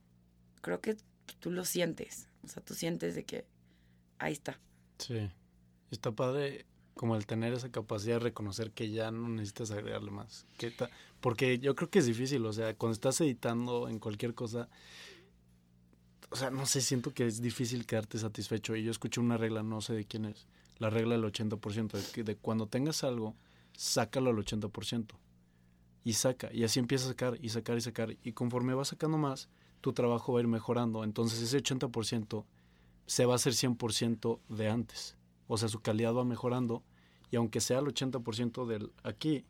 [0.63, 0.97] creo que
[1.41, 2.29] tú lo sientes.
[2.45, 3.45] O sea, tú sientes de que
[4.19, 4.59] ahí está.
[4.99, 5.31] Sí.
[5.91, 10.47] Está padre como el tener esa capacidad de reconocer que ya no necesitas agregarle más.
[10.57, 10.73] Que
[11.21, 14.69] porque yo creo que es difícil, o sea, cuando estás editando en cualquier cosa,
[16.31, 18.77] o sea, no sé, siento que es difícil quedarte satisfecho.
[18.77, 20.47] Y yo escuché una regla, no sé de quién es,
[20.79, 23.35] la regla del 80%, de que de cuando tengas algo,
[23.77, 25.07] sácalo al 80%.
[26.05, 28.17] Y saca, y así empieza a sacar, y sacar, y sacar.
[28.23, 29.49] Y conforme vas sacando más,
[29.81, 31.05] tu trabajo va a ir mejorando.
[31.05, 32.45] Entonces ese 80%
[33.07, 35.17] se va a hacer 100% de antes.
[35.47, 36.83] O sea, su calidad va mejorando
[37.31, 39.45] y aunque sea el 80% del aquí,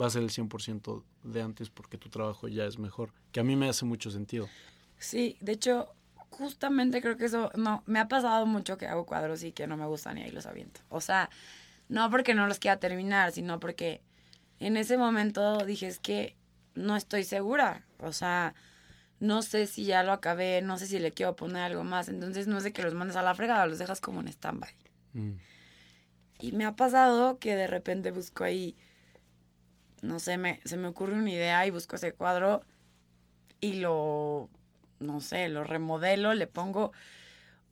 [0.00, 3.44] va a ser el 100% de antes porque tu trabajo ya es mejor, que a
[3.44, 4.48] mí me hace mucho sentido.
[4.98, 5.88] Sí, de hecho,
[6.30, 9.76] justamente creo que eso, no, me ha pasado mucho que hago cuadros y que no
[9.76, 10.80] me gustan y ahí los aviento.
[10.88, 11.30] O sea,
[11.88, 14.02] no porque no los quiera terminar, sino porque
[14.60, 16.36] en ese momento dije, es que
[16.74, 17.84] no estoy segura.
[17.98, 18.54] O sea,
[19.20, 22.08] no sé si ya lo acabé, no sé si le quiero poner algo más.
[22.08, 24.74] Entonces no sé que los mandes a la fregada, los dejas como en stand-by.
[25.14, 25.32] Mm.
[26.38, 28.76] Y me ha pasado que de repente busco ahí,
[30.02, 32.62] no sé, me, se me ocurre una idea y busco ese cuadro
[33.60, 34.50] y lo,
[35.00, 36.92] no sé, lo remodelo, le pongo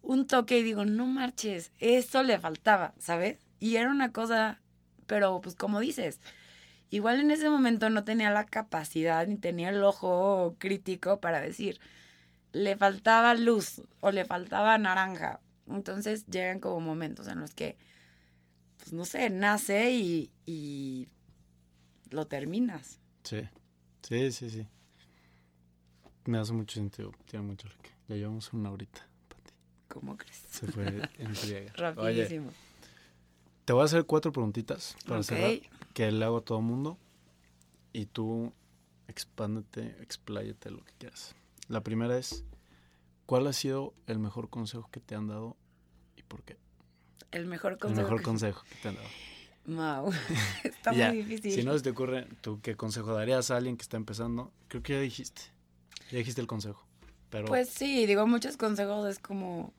[0.00, 3.38] un toque y digo, no marches, eso le faltaba, ¿sabes?
[3.60, 4.60] Y era una cosa,
[5.06, 6.20] pero pues como dices,
[6.94, 11.80] igual en ese momento no tenía la capacidad ni tenía el ojo crítico para decir,
[12.52, 15.40] le faltaba luz o le faltaba naranja.
[15.66, 17.76] Entonces llegan como momentos en los que,
[18.78, 21.08] pues no sé, nace y, y
[22.10, 23.00] lo terminas.
[23.24, 23.40] Sí,
[24.02, 24.66] sí, sí, sí.
[26.26, 27.90] Me hace mucho sentido, tiene mucho que.
[28.06, 29.52] Ya llevamos una horita, Pati.
[29.88, 30.36] ¿Cómo crees?
[30.48, 31.72] Se fue en friega.
[31.72, 32.52] Rapidísimo.
[33.64, 35.58] te voy a hacer cuatro preguntitas para cerrar
[35.94, 36.98] que le hago a todo mundo
[37.92, 38.52] y tú
[39.08, 41.34] expándete, expláyate lo que quieras.
[41.68, 42.44] La primera es,
[43.26, 45.56] ¿cuál ha sido el mejor consejo que te han dado
[46.16, 46.58] y por qué?
[47.30, 48.00] El mejor consejo.
[48.00, 49.08] El mejor consejo que te han dado.
[49.66, 50.12] Mau,
[50.64, 51.52] está muy difícil.
[51.52, 54.52] Si no se te ocurre, ¿tú qué consejo darías a alguien que está empezando?
[54.68, 55.42] Creo que ya dijiste,
[56.10, 56.86] ya dijiste el consejo.
[57.30, 57.46] Pero...
[57.46, 59.72] Pues sí, digo, muchos consejos es como,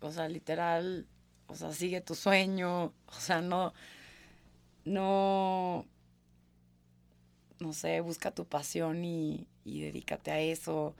[0.00, 1.06] o sea, literal,
[1.46, 3.72] o sea, sigue tu sueño, o sea, no,
[4.84, 5.86] no,
[7.60, 10.94] no sé, busca tu pasión y, y dedícate a eso.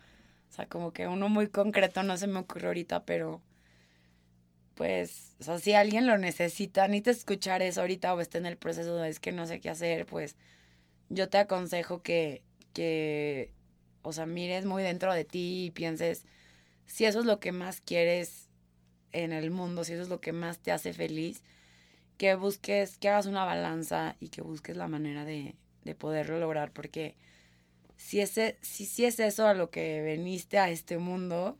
[0.50, 3.42] O sea, como que uno muy concreto no se me ocurre ahorita, pero
[4.74, 8.46] pues, o sea, si alguien lo necesita, ni te escuchar eso ahorita o esté en
[8.46, 10.36] el proceso de es que no sé qué hacer, pues
[11.10, 12.42] yo te aconsejo que,
[12.74, 13.52] que,
[14.02, 16.26] o sea, mires muy dentro de ti y pienses
[16.86, 18.48] si eso es lo que más quieres
[19.12, 21.44] en el mundo, si eso es lo que más te hace feliz,
[22.22, 26.70] que busques, que hagas una balanza y que busques la manera de, de poderlo lograr,
[26.70, 27.16] porque
[27.96, 31.58] si, ese, si, si es eso a lo que veniste a este mundo,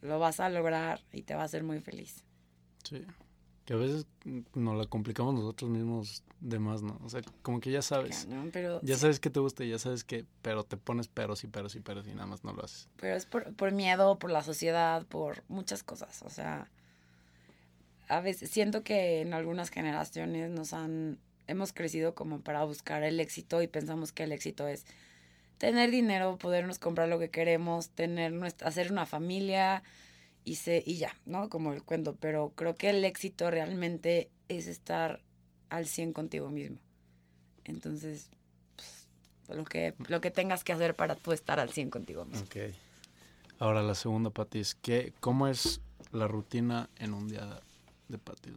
[0.00, 2.24] lo vas a lograr y te va a hacer muy feliz.
[2.84, 3.04] Sí.
[3.66, 4.06] Que a veces
[4.54, 6.98] nos la complicamos nosotros mismos de más, ¿no?
[7.04, 8.26] O sea, como que ya sabes.
[8.50, 11.48] pero, ya sabes que te gusta y ya sabes que, pero te pones peros y
[11.48, 12.88] peros y peros y nada más no lo haces.
[12.96, 16.22] Pero es por, por miedo, por la sociedad, por muchas cosas.
[16.22, 16.70] O sea,
[18.08, 23.20] a veces siento que en algunas generaciones nos han, hemos crecido como para buscar el
[23.20, 24.86] éxito y pensamos que el éxito es
[25.58, 29.82] tener dinero, podernos comprar lo que queremos, tener nuestra, hacer una familia
[30.44, 31.50] y, se, y ya, ¿no?
[31.50, 35.20] Como el cuento, pero creo que el éxito realmente es estar
[35.68, 36.78] al 100 contigo mismo.
[37.64, 38.30] Entonces,
[38.76, 39.08] pues,
[39.58, 42.46] lo, que, lo que tengas que hacer para tú estar al 100 contigo mismo.
[42.46, 42.74] Ok.
[43.58, 45.80] Ahora la segunda, Pati, es que, ¿cómo es
[46.12, 47.60] la rutina en un día
[48.08, 48.50] de Pati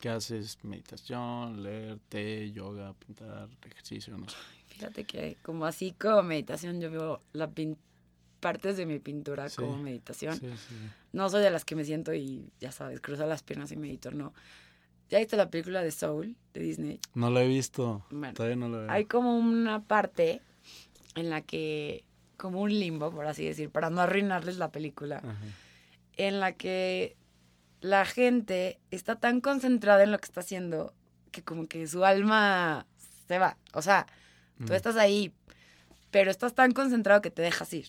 [0.00, 0.58] ¿Qué haces?
[0.62, 4.36] Meditación, leer, té, yoga, pintar, ejercicio, no sé.
[4.68, 7.48] Fíjate que como así como meditación yo veo las
[8.40, 10.38] partes de mi pintura como meditación.
[11.12, 14.10] No soy de las que me siento y ya sabes, cruzo las piernas y medito,
[14.10, 14.34] no.
[15.08, 17.00] ¿Ya viste la película de Soul de Disney?
[17.14, 18.04] No la he visto.
[18.10, 18.90] Bueno, Todavía no la veo.
[18.90, 20.42] Hay como una parte
[21.14, 22.04] en la que,
[22.36, 25.36] como un limbo, por así decir, para no arruinarles la película, Ajá.
[26.16, 27.16] en la que
[27.84, 30.94] la gente está tan concentrada en lo que está haciendo
[31.32, 32.86] que como que su alma
[33.28, 33.58] se va.
[33.74, 34.06] O sea,
[34.58, 34.76] tú Mm.
[34.76, 35.34] estás ahí,
[36.10, 37.88] pero estás tan concentrado que te dejas ir.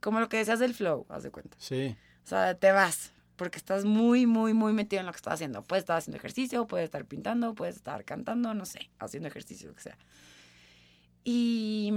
[0.00, 1.56] Como lo que decías del flow, haz de cuenta.
[1.60, 1.96] Sí.
[2.24, 5.62] O sea, te vas, porque estás muy, muy, muy metido en lo que estás haciendo.
[5.62, 9.74] Puedes estar haciendo ejercicio, puedes estar pintando, puedes estar cantando, no sé, haciendo ejercicio, lo
[9.76, 9.98] que sea.
[11.22, 11.92] Y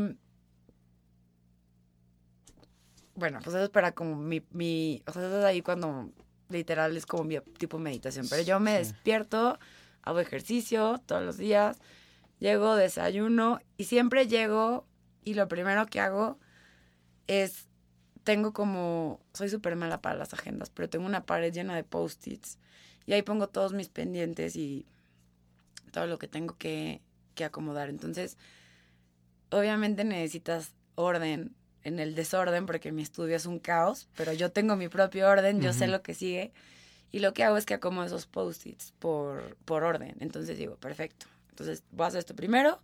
[3.16, 6.12] bueno, pues eso es para como mi, mi, o sea, eso es ahí cuando
[6.56, 8.28] literal es como mi tipo de meditación.
[8.30, 8.78] Pero yo me Sí.
[8.80, 9.60] despierto,
[10.02, 11.78] hago ejercicio todos los días,
[12.40, 14.86] llego, desayuno y siempre llego
[15.24, 16.40] y lo primero que hago
[17.28, 17.68] es,
[18.24, 22.58] tengo como, soy súper mala para las agendas, pero tengo una pared llena de post-its
[23.06, 24.86] y ahí pongo todos mis pendientes y
[25.92, 27.02] todo lo que tengo que,
[27.36, 27.90] que acomodar.
[27.90, 28.38] Entonces,
[29.52, 31.56] obviamente necesitas orden
[31.86, 35.62] en el desorden porque mi estudio es un caos, pero yo tengo mi propio orden,
[35.62, 35.92] yo sé Ujú.
[35.94, 36.52] lo que sigue
[37.12, 40.16] y lo que hago es que acomodo esos post-its por, por orden.
[40.20, 41.28] Entonces digo, perfecto.
[41.52, 42.82] Entonces voy a hacer esto primero,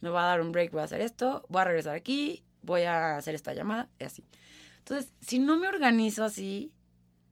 [0.00, 2.82] me voy a dar un break, voy a hacer esto, voy a regresar aquí, voy
[2.84, 4.24] a hacer esta llamada y así.
[4.78, 6.72] Entonces, si no me organizo así,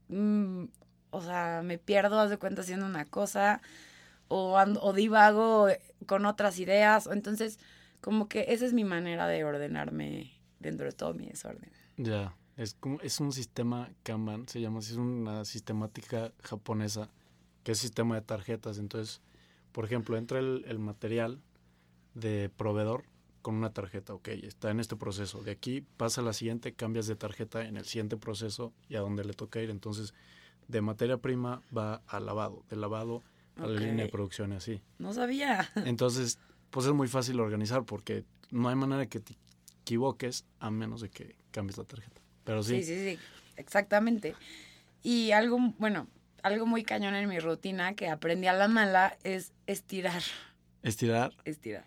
[0.08, 0.64] mm,
[1.10, 3.60] o sea, me pierdo, haz de cuenta, haciendo una cosa
[4.28, 5.68] o, ando- o divago
[6.06, 7.06] con otras ideas.
[7.06, 7.58] Entonces,
[8.00, 10.32] como que esa es mi manera de ordenarme
[10.62, 11.70] dentro de todo mi desorden.
[11.96, 12.36] Ya.
[12.56, 17.10] Es, como, es un sistema Kanban, se llama es una sistemática japonesa,
[17.64, 18.78] que es sistema de tarjetas.
[18.78, 19.20] Entonces,
[19.72, 21.40] por ejemplo, entra el, el material
[22.14, 23.04] de proveedor
[23.42, 25.42] con una tarjeta, ok, está en este proceso.
[25.42, 29.00] De aquí pasa a la siguiente, cambias de tarjeta en el siguiente proceso y a
[29.00, 29.70] dónde le toca ir.
[29.70, 30.14] Entonces,
[30.68, 33.22] de materia prima va al lavado, de lavado
[33.56, 34.80] a la línea de producción y así.
[34.98, 35.68] No sabía.
[35.84, 36.38] Entonces,
[36.70, 39.36] pues es muy fácil organizar porque no hay manera que te
[39.92, 42.20] equivoques a menos de que cambies la tarjeta.
[42.44, 43.18] Pero sí, Sí, sí, sí,
[43.56, 44.34] exactamente.
[45.02, 46.06] Y algo, bueno,
[46.42, 50.22] algo muy cañón en mi rutina que aprendí a la mala es estirar,
[50.82, 51.84] estirar, estirar.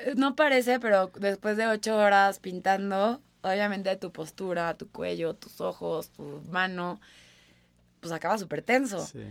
[0.00, 5.60] Eh, No parece, pero después de ocho horas pintando, obviamente tu postura, tu cuello, tus
[5.60, 7.00] ojos, tu mano,
[8.00, 9.06] pues acaba súper tenso.
[9.06, 9.24] sí.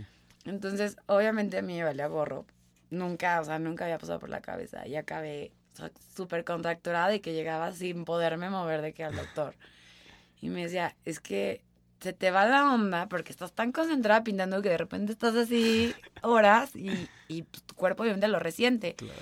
[0.46, 2.46] Entonces, obviamente a mí me valía gorro.
[2.88, 4.88] Nunca, o sea, nunca había pasado por la cabeza.
[4.88, 5.52] Y acabé
[6.14, 9.54] súper contracturada y que llegaba sin poderme mover de que al doctor.
[10.40, 11.62] Y me decía, es que
[12.00, 15.94] se te va la onda porque estás tan concentrada pintando que de repente estás así
[16.22, 18.94] horas y, y pues, tu cuerpo obviamente lo resiente.
[18.94, 19.20] Claro.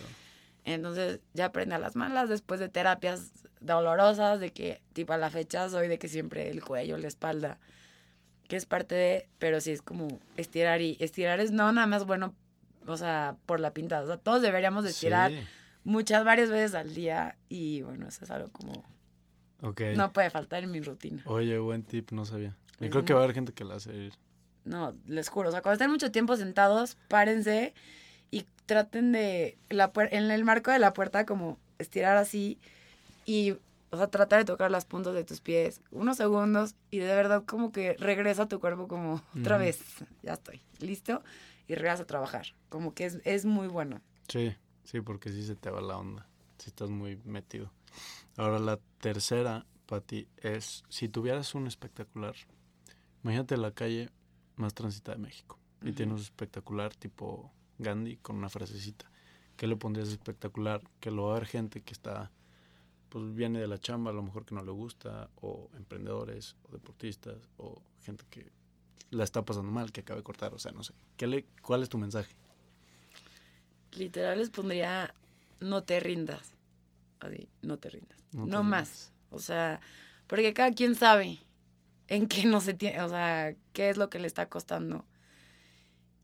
[0.64, 5.30] Entonces ya aprendí a las malas después de terapias dolorosas, de que tipo a la
[5.30, 7.58] fecha soy de que siempre el cuello, la espalda,
[8.46, 12.06] que es parte de, pero sí es como estirar y estirar es no nada más
[12.06, 12.34] bueno,
[12.86, 15.38] o sea, por la pintada, o sea, todos deberíamos de estirar Sí.
[15.88, 18.84] Muchas, varias veces al día y bueno, eso es algo como
[19.62, 19.80] Ok.
[19.96, 21.22] no puede faltar en mi rutina.
[21.24, 22.54] Oye, buen tip, no sabía.
[22.78, 24.12] Yo Es creo que va a haber gente que la hace ir.
[24.64, 27.72] No, les juro, o sea, cuando estén mucho tiempo sentados, párense
[28.30, 32.58] y traten de, la en el marco de la puerta, como estirar así
[33.24, 33.52] y,
[33.90, 37.44] o sea, tratar de tocar las puntas de tus pies unos segundos y de verdad
[37.46, 39.80] como que regresa a tu cuerpo como otra vez,
[40.22, 41.22] ya estoy, listo,
[41.66, 42.48] y regresas a trabajar.
[42.68, 44.02] Como que es, es muy bueno.
[44.28, 44.54] Sí,
[44.88, 46.26] sí, porque sí se te va la onda.
[46.56, 47.70] Si estás muy metido.
[48.36, 52.34] Ahora la tercera, Pati, es si tuvieras un espectacular,
[53.22, 54.10] imagínate la calle
[54.56, 55.94] más transitada de México y Ujú.
[55.94, 59.10] tienes un espectacular tipo Gandhi con una frasecita.
[59.56, 60.82] ¿Qué le pondrías espectacular?
[61.00, 62.30] Que lo va a ver gente que está,
[63.08, 66.72] pues viene de la chamba, a lo mejor que no le gusta, o emprendedores, o
[66.72, 68.50] deportistas, o gente que
[69.10, 70.94] la está pasando mal, que acaba de cortar, o sea, no sé.
[71.16, 72.34] ¿Qué le, ¿Cuál es tu mensaje?
[73.92, 75.14] Literal les pondría,
[75.60, 76.54] no te rindas.
[77.20, 78.18] Así, no te rindas.
[78.32, 79.12] No No, te más.
[79.30, 79.80] O sea,
[80.26, 81.38] porque cada quien sabe
[82.08, 85.04] en qué no se tiene, o sea, qué es lo que le está costando.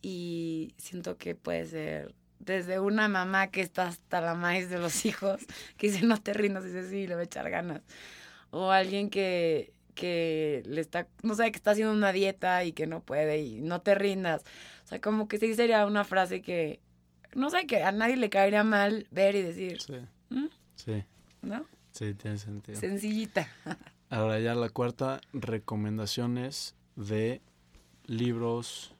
[0.02, 5.06] Y siento que puede ser desde una mamá que está hasta la maíz de los
[5.06, 5.40] hijos,
[5.76, 7.82] que dice no te rindas, y dice sí, le voy a echar ganas.
[8.50, 12.86] O alguien que, que le está, no sé, que está haciendo una dieta y que
[12.86, 14.42] no puede y no te rindas.
[14.84, 16.80] O sea, como que sí sería una frase que,
[17.35, 19.95] no sé, que a nadie le caería mal ver y decir, Sí.
[20.30, 20.47] ¿Mm?
[20.76, 21.05] Sí,
[21.43, 21.64] ¿no?
[21.93, 22.78] sí, tiene sentido.
[22.80, 23.49] Sencillita.
[24.11, 27.41] Ahora ya la cuarta, recomendaciones de
[28.07, 28.95] libros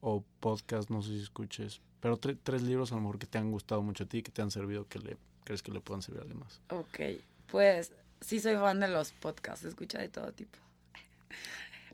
[0.00, 3.38] o podcast, no sé si escuches, pero tre- tres libros a lo mejor que te
[3.38, 6.02] han gustado mucho a ti, que te han servido, que le crees que le puedan
[6.02, 6.60] servir a alguien más.
[6.70, 10.58] Ok, pues sí soy fan de los podcasts, escucha de todo tipo.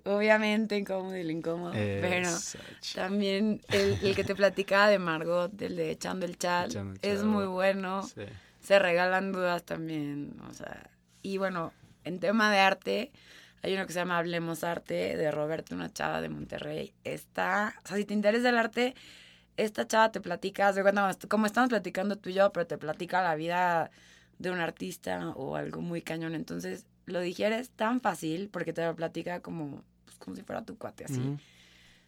[0.06, 2.30] Obviamente incómodo y el incómodo, pero
[2.94, 7.46] también el, el, que te platicaba de Margot, el de Echando el Chal, es muy
[7.46, 8.08] bueno.
[8.60, 10.90] Se regalan dudas también, o sea,
[11.22, 11.72] y bueno,
[12.04, 13.12] en tema de arte,
[13.62, 16.92] hay uno que se llama Hablemos Arte de Roberto, una chava de Monterrey.
[17.04, 18.94] Está, o sea, si te interesa el arte,
[19.56, 20.82] esta chava te platica, de
[21.28, 23.90] como estamos platicando tú y yo, pero te platica la vida
[24.38, 26.34] de un artista o algo muy cañón.
[26.34, 29.82] Entonces, lo digieres tan fácil porque te lo platica como,
[30.16, 31.36] pues, como si fuera tu cuate así.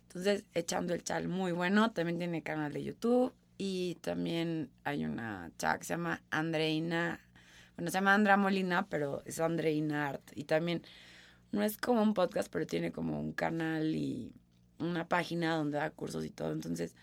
[0.03, 1.93] Entonces, echando el chal muy bueno.
[1.93, 3.35] También tiene canal de YouTube.
[3.57, 7.21] Y también hay una chava que se llama Andreina.
[7.77, 10.31] Bueno, se llama Andra Molina, pero es Andreina Art.
[10.35, 10.83] Y también
[11.53, 14.33] no es como un podcast, pero tiene como un canal y
[14.79, 16.53] una página donde da cursos y todo.
[16.53, 16.95] Entonces,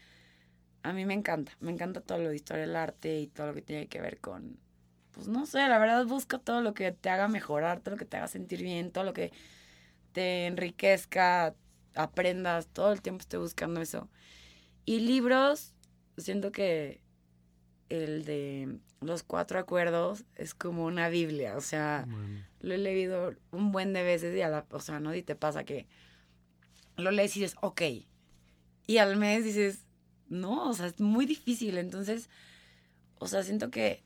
[0.84, 1.52] a mí me encanta.
[1.60, 4.20] Me encanta todo lo de historia del arte y todo lo que tiene que ver
[4.20, 4.58] con
[5.16, 8.04] pues no sé, la verdad busca todo lo que te haga mejorar, todo lo que
[8.04, 9.32] te haga sentir bien, todo lo que
[10.16, 11.54] te enriquezca,
[11.94, 14.10] aprendas, todo el tiempo estoy buscando eso.
[14.86, 15.74] Y libros,
[16.18, 17.02] siento que
[17.90, 22.08] el de los cuatro acuerdos es como una Biblia, o sea,
[22.62, 25.36] lo he leído un buen de veces y a la, o sea, no y te
[25.36, 25.86] pasa que
[26.96, 27.82] lo lees y dices, ok,
[28.88, 29.86] y al mes dices,
[30.30, 32.30] no, o sea, es muy difícil, entonces,
[33.20, 34.06] o sea, siento que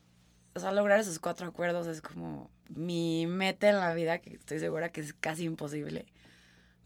[0.54, 4.58] o sea, lograr esos cuatro acuerdos es como mi meta en la vida, que estoy
[4.58, 6.06] segura que es casi imposible.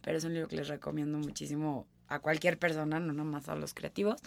[0.03, 3.75] Pero es un libro que les recomiendo muchísimo a cualquier persona, no nomás a los
[3.75, 4.21] creativos.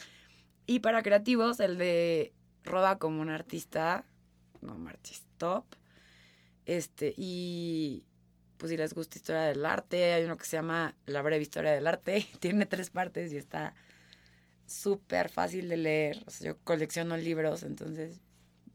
[0.66, 2.34] Y para creativos, el de
[2.64, 4.05] Roda como un artista,
[4.62, 5.66] no marches, top.
[6.66, 8.05] Este, y
[8.58, 11.72] pues si les gusta historia del arte, hay uno que se llama La breve historia
[11.72, 13.74] del arte, tiene tres partes y está
[14.66, 16.26] súper fácil de leer.
[16.41, 18.20] Yo colecciono libros, entonces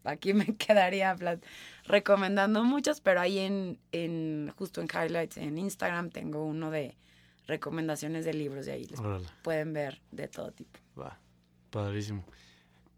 [0.04, 1.16] aquí me quedaría
[1.84, 6.96] recomendando muchos, pero ahí en, en, justo en highlights en Instagram tengo uno de
[7.46, 9.00] recomendaciones de libros de ahí les
[9.42, 10.78] pueden ver de todo tipo.
[10.98, 11.18] Va,
[11.70, 12.24] padrísimo.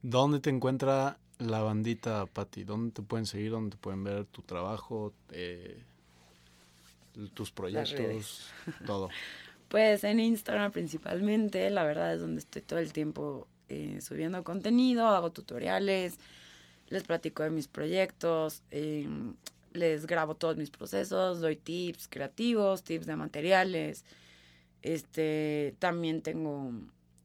[0.03, 2.65] ¿Dónde te encuentra la bandita, Patti?
[2.65, 3.53] ¿Dónde te pueden seguir?
[3.53, 5.83] ¿Dónde te pueden ver tu trabajo, eh,
[7.33, 8.51] tus proyectos,
[8.87, 9.09] todo?
[9.69, 15.09] Pues en Instagram principalmente, la verdad es donde estoy todo el tiempo eh, subiendo contenido,
[15.09, 16.19] hago tutoriales,
[16.89, 19.35] les platico de mis proyectos, em,
[19.73, 24.05] les grabo todos mis procesos, doy tips creativos, tips de materiales.
[24.83, 26.71] Este, también tengo,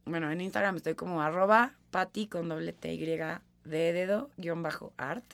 [0.05, 4.93] bueno, en Instagram estoy como arroba pati con doble T Y de dedo guion bajo
[4.97, 5.25] art.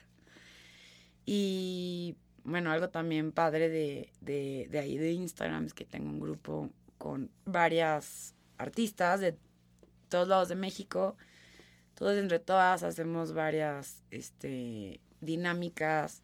[1.25, 6.19] Y bueno, algo también padre de, de, de ahí de Instagram es que tengo un
[6.19, 9.37] grupo con varias artistas de
[10.09, 11.15] todos lados de México
[11.95, 16.21] todos entre todas hacemos varias este, dinámicas,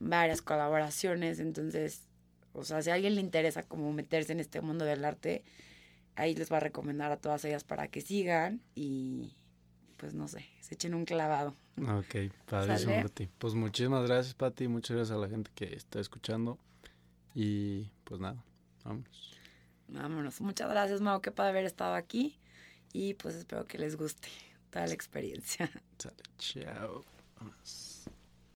[0.00, 2.08] varias colaboraciones, entonces,
[2.52, 5.44] o sea, si a alguien le interesa como meterse en este mundo del arte,
[6.16, 9.36] ahí les va a recomendar a todas ellas para que sigan y
[9.96, 11.54] pues no sé, se echen un clavado.
[11.78, 13.28] Ok, padrísimo, Pati.
[13.38, 16.58] Pues muchísimas gracias, Pati, muchas gracias a la gente que está escuchando.
[17.34, 18.42] Y pues nada,
[18.84, 19.38] vámonos.
[19.86, 22.36] Vámonos, muchas gracias, Mau, qué padre haber estado aquí.
[22.92, 24.28] Y pues espero que les guste
[24.72, 25.70] toda la experiencia.
[26.38, 27.04] Chao.